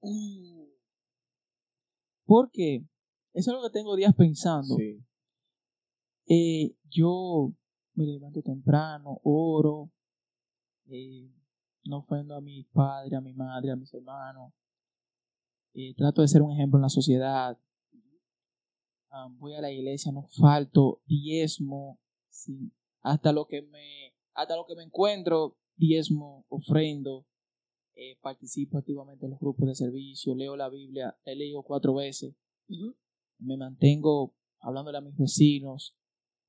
[0.00, 0.68] uh,
[2.24, 2.86] Porque
[3.36, 4.74] eso es lo que tengo días pensando.
[4.76, 5.02] Sí.
[6.28, 7.52] Eh, yo
[7.94, 9.90] me levanto temprano, oro,
[10.86, 11.30] eh,
[11.84, 14.52] no ofendo a mi padre, a mi madre, a mis hermanos,
[15.74, 17.58] eh, trato de ser un ejemplo en la sociedad,
[19.18, 22.70] Ah, voy a la iglesia, no falto, diezmo, sí,
[23.00, 27.24] hasta lo que me, hasta lo que me encuentro, diezmo, ofrendo,
[27.94, 32.34] eh, participo activamente en los grupos de servicio, leo la Biblia, he leído cuatro veces,
[33.38, 35.96] me mantengo hablándole a mis vecinos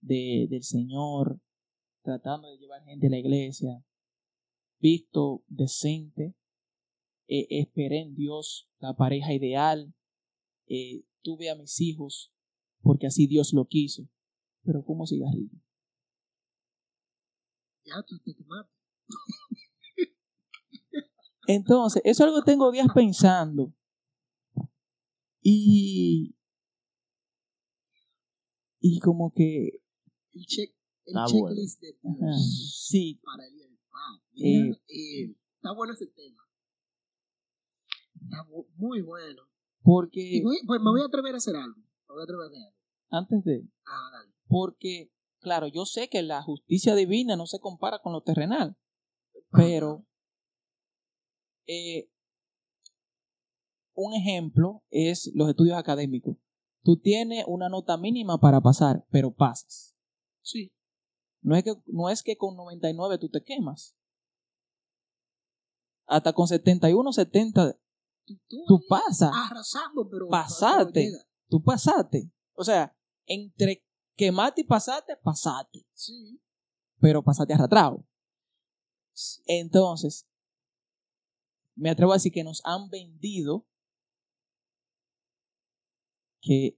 [0.02, 1.40] de, del Señor,
[2.02, 3.84] tratando de llevar gente a la iglesia,
[4.80, 6.36] visto decente,
[7.28, 9.94] eh, esperé en Dios la pareja ideal,
[10.68, 12.32] eh, tuve a mis hijos
[12.82, 14.08] porque así Dios lo quiso,
[14.64, 15.60] pero como cigarrillo.
[17.84, 18.74] ya tú te tomaste.
[21.48, 23.74] Entonces, eso es algo que tengo días pensando.
[25.42, 26.37] Y,
[28.80, 29.82] y como que,
[30.34, 30.74] El, check,
[31.06, 31.48] el Ah, bueno.
[31.56, 31.98] checklist de
[32.40, 33.68] sí, para el mira,
[34.36, 36.44] Eh, eh, está bueno ese tema.
[38.24, 38.44] Está
[38.76, 39.44] muy bueno.
[39.84, 41.78] porque voy- pues me voy a atrever a hacer algo.
[41.78, 42.78] Me voy a atrever a hacer algo.
[43.10, 44.34] antes de, Ah, dale.
[44.48, 48.76] porque, claro, yo sé que la justicia divina no se compara con lo terrenal,
[49.52, 50.06] pero
[51.68, 52.10] eh,
[53.94, 56.36] un ejemplo es los estudios académicos.
[56.84, 59.96] Tú tienes una nota mínima para pasar, pero pasas.
[60.42, 60.74] Sí.
[61.42, 63.96] No es que, no es que con 99 tú te quemas.
[66.06, 67.74] Hasta con 71, 70,
[68.26, 69.32] Tú, tú tú pasas.
[69.34, 70.92] arrasando, pero Pasaste.
[70.94, 71.18] pero.
[71.50, 72.30] Tú pasaste.
[72.54, 72.94] O sea,
[73.26, 75.86] entre quemarte y pasaste, pasaste.
[75.94, 76.42] Sí.
[77.00, 78.06] Pero pasaste arrastrado.
[79.46, 80.28] Entonces,
[81.76, 83.66] me atrevo a decir que nos han vendido
[86.42, 86.78] que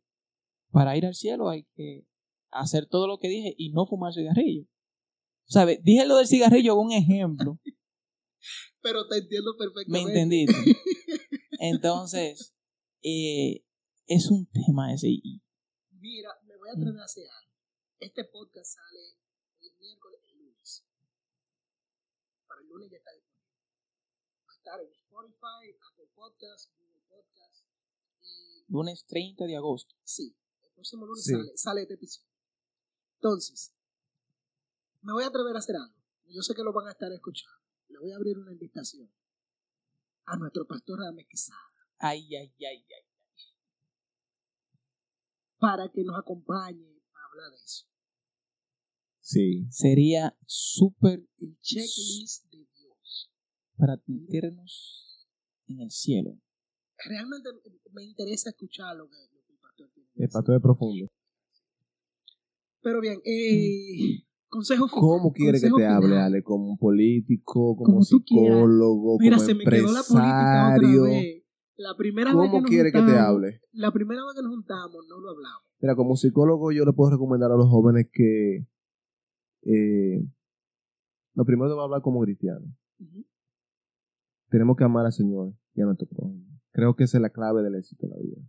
[0.71, 2.05] para ir al cielo hay que
[2.51, 4.65] hacer todo lo que dije y no fumar cigarrillo.
[5.47, 5.79] ¿Sabes?
[5.83, 7.59] Dije lo del cigarrillo como un ejemplo.
[8.81, 10.11] Pero te entiendo ¿Me perfectamente.
[10.21, 10.75] entendiste?
[11.59, 12.55] Entonces,
[13.03, 13.65] eh,
[14.07, 15.07] es un tema ese.
[15.09, 15.41] y-
[15.91, 17.53] Mira, me voy a atrever a hacer algo.
[17.99, 19.17] Este podcast sale
[19.61, 20.85] el miércoles, el lunes.
[22.47, 23.59] Para el lunes ya está disponible.
[24.47, 26.78] Va a estar en Spotify, Apple Podcast, Google Podcast y
[28.69, 29.95] Lunes 30 de agosto.
[30.03, 31.31] sí, el próximo lunes Sí.
[31.33, 32.27] sale, sale este episodio.
[33.15, 33.73] Entonces,
[35.01, 35.95] me voy a atrever a hacer algo.
[36.27, 37.57] Yo sé que lo van a estar escuchando.
[37.89, 39.11] Le voy a abrir una invitación
[40.25, 41.57] a nuestro pastor Radamés Quesada
[41.97, 43.05] Ay, ay, ay, ay.
[45.57, 47.85] para que nos acompañe a hablar de eso.
[49.21, 49.65] Sí.
[49.69, 53.31] Sería súper El checklist de Dios.
[53.77, 55.27] para meternos
[55.67, 56.37] en el cielo.
[57.07, 57.49] Realmente
[57.93, 60.09] me interesa escuchar lo que, lo que el pastor tiene.
[60.15, 61.07] El pastor de profundo.
[62.81, 64.87] Pero bien, eh, consejo.
[64.89, 66.17] ¿Cómo quiere que te hable.
[66.17, 66.43] Ale?
[66.43, 71.01] ¿Como un político, como, Como psicólogo, Mira, como se me quedó la política empresario?
[71.03, 71.43] otra vez.
[71.77, 73.61] La primera vez que ¿Cómo nos quiere que te hable?
[73.71, 75.63] La primera vez que nos juntamos no lo hablamos.
[75.79, 78.67] Mira, como psicólogo yo le puedo recomendar a los jóvenes que
[79.61, 80.25] eh,
[81.35, 82.65] lo primero va a hablar como cristiano.
[84.49, 86.48] Tenemos que amar al Señor y a nuestro prójimo.
[86.79, 88.41] Creo que esa es la clave del éxito de la vida.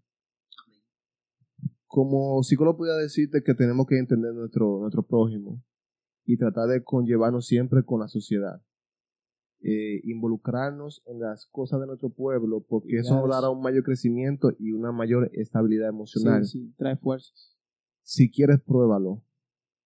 [1.86, 5.60] Como psicólogo podría decirte que tenemos que entender nuestro, nuestro prójimo
[6.24, 8.62] y tratar de conllevarnos siempre con la sociedad.
[9.62, 14.52] Eh, involucrarnos en las cosas de nuestro pueblo porque eso nos dará un mayor crecimiento
[14.60, 16.44] y una mayor estabilidad emocional.
[16.44, 17.58] Sí, sí, trae fuerzas.
[18.02, 19.24] si quieres, pruébalo.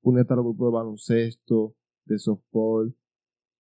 [0.02, 2.94] Únete a los grupos de baloncesto, de softball,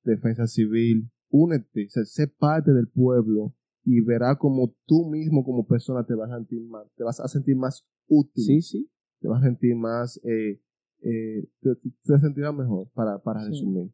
[0.02, 1.10] defensa civil.
[1.30, 3.54] Únete, o sea, sé parte del pueblo
[3.84, 7.28] y verás como tú mismo como persona te vas a sentir más, te vas a
[7.28, 8.90] sentir más útil, Sí, sí.
[9.20, 10.60] te vas a sentir más, eh,
[11.02, 13.50] eh, te, te sentirás mejor para, para Sí.
[13.50, 13.90] resumir.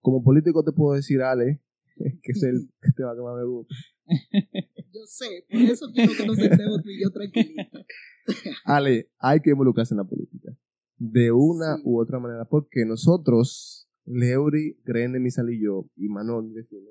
[0.00, 1.62] Como político te puedo decir, Ale,
[2.22, 3.74] que es el que te va a más me gusta.
[4.92, 7.86] Yo sé, por eso quiero que nos sentemos tú y yo tranquilitos.
[8.64, 10.56] Ale, hay que involucrarse en la política.
[10.98, 11.82] De una Sí.
[11.84, 12.44] u otra manera.
[12.44, 16.08] Porque nosotros, Leuri, Grene, Misal y yo, y
[16.52, 16.90] vecino,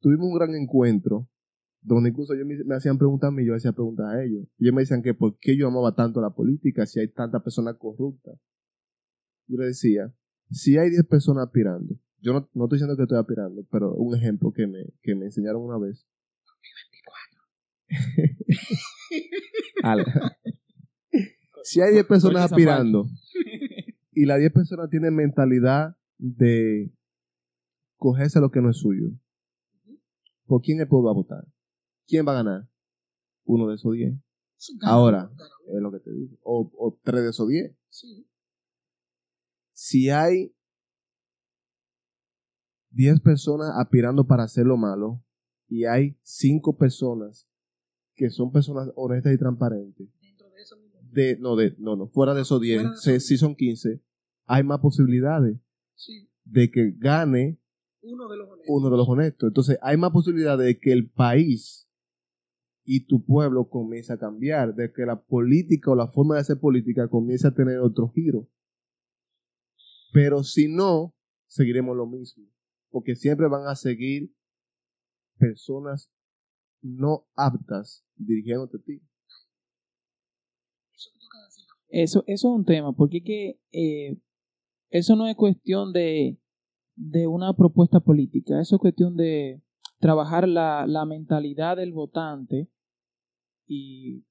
[0.00, 1.28] tuvimos un gran encuentro
[1.80, 4.46] donde incluso ellos me, me hacían preguntas a mí yo hacía preguntas a ellos.
[4.58, 7.42] Y ellos me decían que por qué yo amaba tanto la política si hay tantas
[7.42, 8.38] personas corruptas.
[9.46, 10.12] Yo le decía,
[10.50, 14.16] si hay 10 personas aspirando, yo no, no estoy diciendo que estoy aspirando, pero un
[14.16, 16.06] ejemplo que me, que me enseñaron una vez.
[19.82, 20.04] Ale.
[21.62, 23.06] si hay 10 personas aspirando
[24.12, 26.92] y las 10 personas tienen mentalidad de
[27.96, 29.10] cogerse lo que no es suyo,
[30.48, 31.46] ¿por quién el pueblo va a votar?
[32.06, 32.68] ¿Quién va a ganar?
[33.44, 34.14] Uno de esos 10.
[34.82, 35.30] Ahora.
[35.68, 36.36] Es lo que te digo.
[36.42, 37.72] O, o tres de esos 10.
[37.90, 38.26] Sí.
[39.72, 40.52] Si hay
[42.90, 45.22] 10 personas aspirando para hacer lo malo
[45.68, 47.46] y hay 5 personas
[48.14, 50.98] que son personas honestas y transparentes, Dentro de eso mismo.
[51.02, 54.02] de, no, de, no, no, fuera de esos 10, Fuera de si, son 15,
[54.46, 55.56] hay más posibilidades
[55.94, 56.28] Sí.
[56.44, 57.60] de que gane
[58.02, 58.66] Uno de los honestos.
[58.68, 59.48] uno de los honestos.
[59.48, 61.88] Entonces, hay más posibilidades de que el país
[62.84, 66.58] y tu pueblo comience a cambiar, de que la política o la forma de hacer
[66.58, 68.48] política comience a tener otro giro.
[70.12, 71.14] Pero si no,
[71.48, 72.46] seguiremos lo mismo,
[72.90, 74.34] porque siempre van a seguir
[75.36, 76.10] personas
[76.80, 79.02] no aptas dirigiéndote a ti.
[80.94, 81.10] Eso.
[81.88, 84.18] Eso, eso es un tema, porque es que eh,
[84.90, 86.38] eso no es cuestión de,
[87.00, 89.62] de una propuesta política, eso es cuestión de
[90.00, 92.68] trabajar la, la mentalidad del votante
[93.66, 94.24] y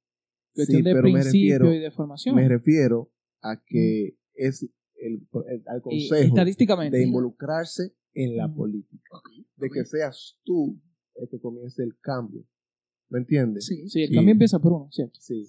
[0.53, 1.23] cuestión Sí, de principio
[1.59, 2.35] refiero- y de formación.
[2.35, 3.11] Me refiero
[3.41, 4.63] a que es
[4.95, 6.97] el, el- al Y consejo estadísticamente.
[6.97, 8.55] de involucrarse en la Ujú.
[8.57, 9.17] política.
[9.55, 10.79] De que seas tú
[11.15, 12.43] el que comience el cambio.
[13.09, 13.65] ¿Me entiendes?
[13.65, 13.87] Sí.
[13.87, 15.17] Sí, el y- cambio empieza por uno, ¿cierto?
[15.21, 15.45] Sí.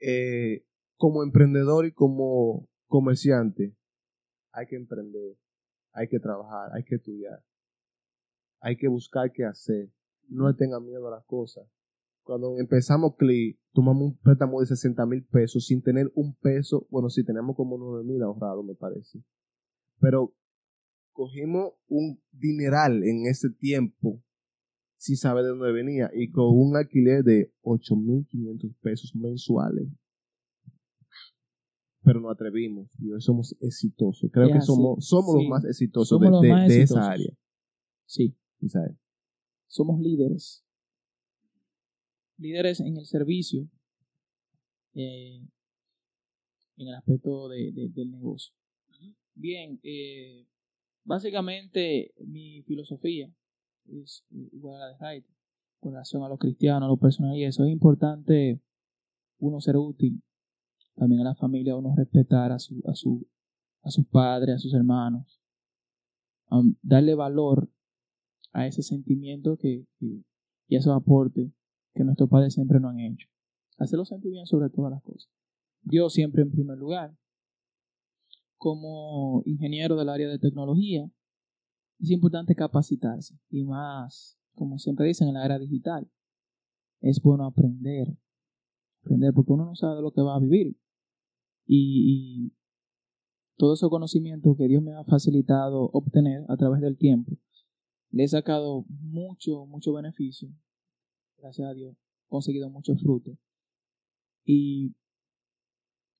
[0.00, 0.64] Eh,
[0.96, 3.76] como emprendedor y como comerciante,
[4.52, 5.36] hay que emprender,
[5.94, 7.42] hay que trabajar, hay que estudiar,
[8.60, 9.90] hay que buscar qué hacer.
[10.28, 11.66] No tengan miedo a las cosas.
[12.24, 16.86] Cuando empezamos CLI, tomamos un préstamo de 60 mil pesos sin tener un peso.
[16.90, 19.22] Bueno, sí, tenemos como 9 mil ahorrados, me parece.
[20.00, 20.34] Pero
[21.12, 24.22] cogimos un dineral en ese tiempo
[24.96, 29.86] sin saber de dónde venía y con un alquiler de 8.500 pesos mensuales.
[32.04, 34.30] Pero nos atrevimos y hoy somos exitosos.
[34.30, 35.38] Creo que somos, somos sí.
[35.40, 37.02] los más exitosos Somos de, los de- más de exitosos.
[37.04, 37.32] esa área.
[38.06, 38.36] Sí,
[38.68, 38.96] ¿sabes?
[39.66, 40.62] somos líderes.
[42.36, 43.68] Líderes en el servicio,
[44.94, 45.40] eh,
[46.76, 48.54] en el aspecto de- de- del negocio.
[49.34, 50.46] Bien, eh,
[51.04, 53.32] básicamente mi filosofía
[53.88, 55.24] es igual a la de Wright
[55.80, 57.64] con relación a los cristianos, a los personales y eso.
[57.64, 58.60] Es importante
[59.38, 60.22] uno ser útil,
[60.96, 63.26] también a la familia, uno respetar a, su, a, su,
[63.82, 65.40] a sus padres, a sus hermanos,
[66.82, 67.68] darle valor
[68.52, 71.50] a ese sentimiento que, y esos aportes
[71.94, 73.28] que nuestros padres siempre nos han hecho.
[73.78, 75.30] Hacerlo sentir bien sobre todas las cosas.
[75.82, 77.16] Dios siempre en primer lugar.
[78.56, 81.10] Como ingeniero del área de tecnología,
[82.00, 86.08] es importante capacitarse y más, como siempre dicen, en la era digital.
[87.00, 88.16] Es bueno aprender,
[89.02, 90.76] aprender porque uno no sabe lo que va a vivir.
[91.66, 92.52] Y,
[93.56, 97.38] todo ese conocimiento que Dios me ha facilitado obtener a través del tiempo,
[98.10, 100.48] le he sacado mucho, mucho beneficio.
[101.38, 103.38] Gracias a Dios, he conseguido mucho fruto.
[104.44, 104.94] Y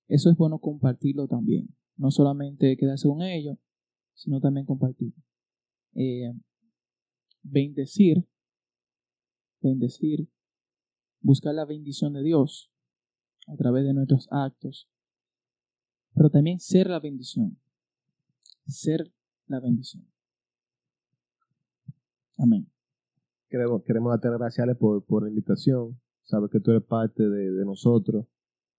[0.07, 1.75] eso es bueno compartirlo también.
[1.97, 3.59] No solamente quedarse con ellos,
[4.15, 5.21] sino también compartirlo.
[5.95, 6.33] Eh,
[7.43, 8.27] bendecir,
[9.61, 10.29] bendecir,
[11.21, 12.71] buscar la bendición de Dios
[13.47, 14.89] a través de nuestros actos,
[16.15, 17.59] pero también ser la bendición,
[18.67, 19.12] ser
[19.47, 20.07] la bendición.
[22.39, 22.71] Amén.
[23.49, 26.01] Queremos, queremos darte gracias por, por la invitación.
[26.25, 28.27] Sabes que tú eres parte de, nosotros,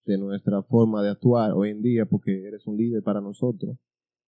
[0.05, 3.77] de nuestra forma de actuar hoy en día, porque eres un líder para nosotros.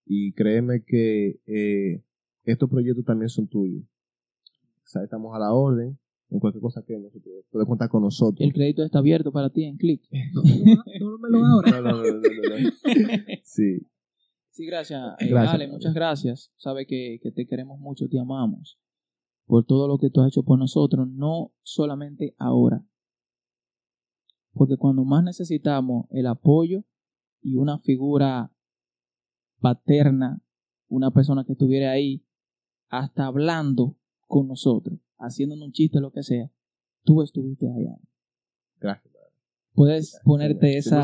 [0.05, 2.03] Y créeme que eh,
[2.43, 3.83] estos proyectos también son tuyos.
[5.03, 5.97] estamos a la orden
[6.29, 8.41] en cualquier cosa que nosotros puedes contar con nosotros.
[8.41, 10.01] El crédito está abierto para ti en clic.
[10.33, 11.81] No, me lo ahora.
[11.81, 12.21] No, no, no, no,
[13.43, 13.87] Sí.
[14.51, 15.01] Sí, gracias.
[15.19, 16.51] Eh, Ale, muchas gracias.
[16.57, 18.79] Sabe que, que te queremos mucho, te amamos
[19.45, 22.85] por todo lo que tú has hecho por nosotros, no solamente ahora.
[24.53, 26.83] Porque cuando más necesitamos el apoyo
[27.41, 28.51] y una figura
[29.59, 30.41] paterna,
[30.89, 32.25] una persona que estuviera ahí,
[32.89, 36.51] hasta hablando con nosotros, haciéndonos un chiste, lo que sea,
[37.03, 37.97] tú estuviste allá.
[38.79, 39.13] Gracias.
[39.73, 41.03] Puedes ponerte esa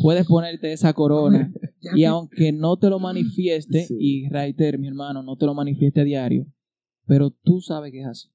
[0.00, 1.52] puedes ponerte esa corona
[1.94, 6.04] y aunque no te lo manifieste y Reiter, mi hermano, no te lo manifieste a
[6.04, 6.46] diario,
[7.04, 8.28] pero tú sabes que es así.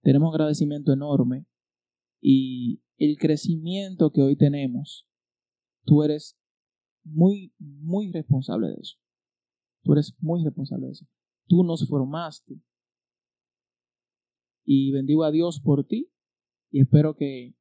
[0.00, 1.44] Tenemos agradecimiento enorme
[2.22, 5.06] y el crecimiento que hoy tenemos,
[5.84, 6.38] tú eres
[7.04, 8.96] muy, muy responsable de eso.
[9.82, 11.06] Tú eres muy responsable de eso.
[11.46, 12.60] Tú nos formaste.
[14.70, 16.12] Y bendigo a Dios por ti
[16.70, 17.56] y espero que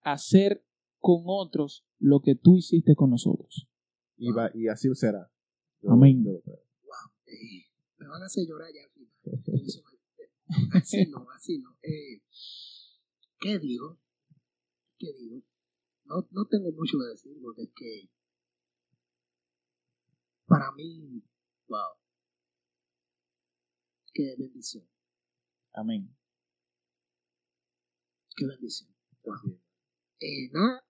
[0.00, 0.64] hacer
[1.00, 3.68] con otros lo que tú hiciste con nosotros.
[4.16, 5.30] Y, y así será.
[5.86, 6.24] Amén
[7.98, 9.12] me van a hacer llorar ya al final.
[10.72, 11.76] así no, así no.
[11.82, 12.22] Eh,
[13.38, 14.00] ¿Qué digo?
[14.98, 15.42] ¿Qué digo?
[16.04, 18.10] No, no tengo mucho que decir porque es que
[20.46, 21.22] para mí,
[21.68, 21.96] wow,
[24.14, 24.91] qué bendición.
[25.74, 26.14] Amén.
[28.36, 28.90] Qué bendición.
[29.24, 29.60] Wow.
[30.20, 30.84] Eh, nada,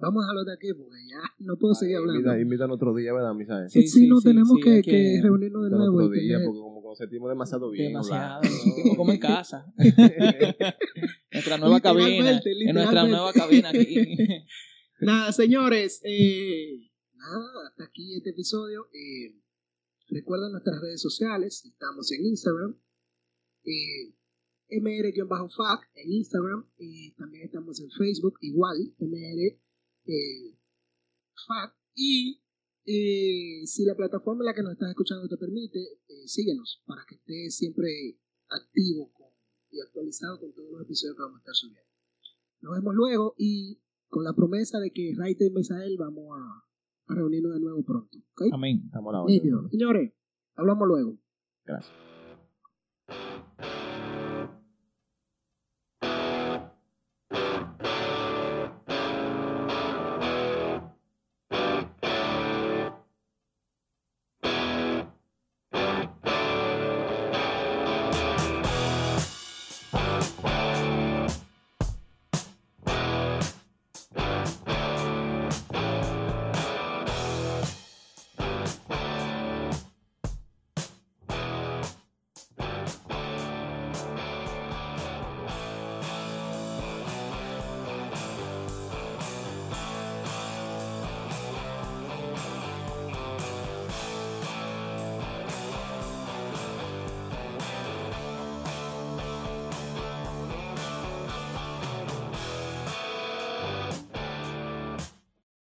[0.00, 2.20] Vamos a hablar de aquí porque ya no puedo seguir hablando.
[2.20, 3.68] Invita, invitan otro día, ¿verdad, Misael?
[3.68, 5.96] Sí, sí, no tenemos que, que, reunirnos de nuevo.
[5.96, 7.88] Otro día, porque como nos sentimos demasiado bien.
[7.88, 8.40] Demasiado,
[8.96, 9.66] como en casa.
[11.32, 12.40] nuestra nueva cabina.
[12.44, 13.96] En nuestra nueva cabina aquí.
[15.00, 18.86] nada, señores, eh, nada, hasta aquí este episodio.
[18.92, 19.34] Eh,
[20.10, 22.78] recuerden nuestras redes sociales, estamos en Instagram.
[23.64, 24.14] Eh,
[24.70, 29.58] mr-fac en Instagram y también estamos en Facebook igual mr
[30.06, 30.58] eh,
[31.94, 32.40] y
[32.84, 35.78] eh, si la plataforma en la que nos estás escuchando te permite,
[36.08, 38.18] eh, síguenos para que estés siempre
[38.48, 39.12] activo
[39.70, 41.90] y actualizado con todos los episodios que vamos a estar subiendo.
[42.62, 47.54] Nos vemos luego y con la promesa de que Raite y Mesael vamos a, reunirnos
[47.54, 48.18] de nuevo pronto.
[48.52, 48.90] Amén.
[49.70, 50.12] Señores,
[50.56, 51.18] hablamos luego.
[51.64, 52.07] Gracias.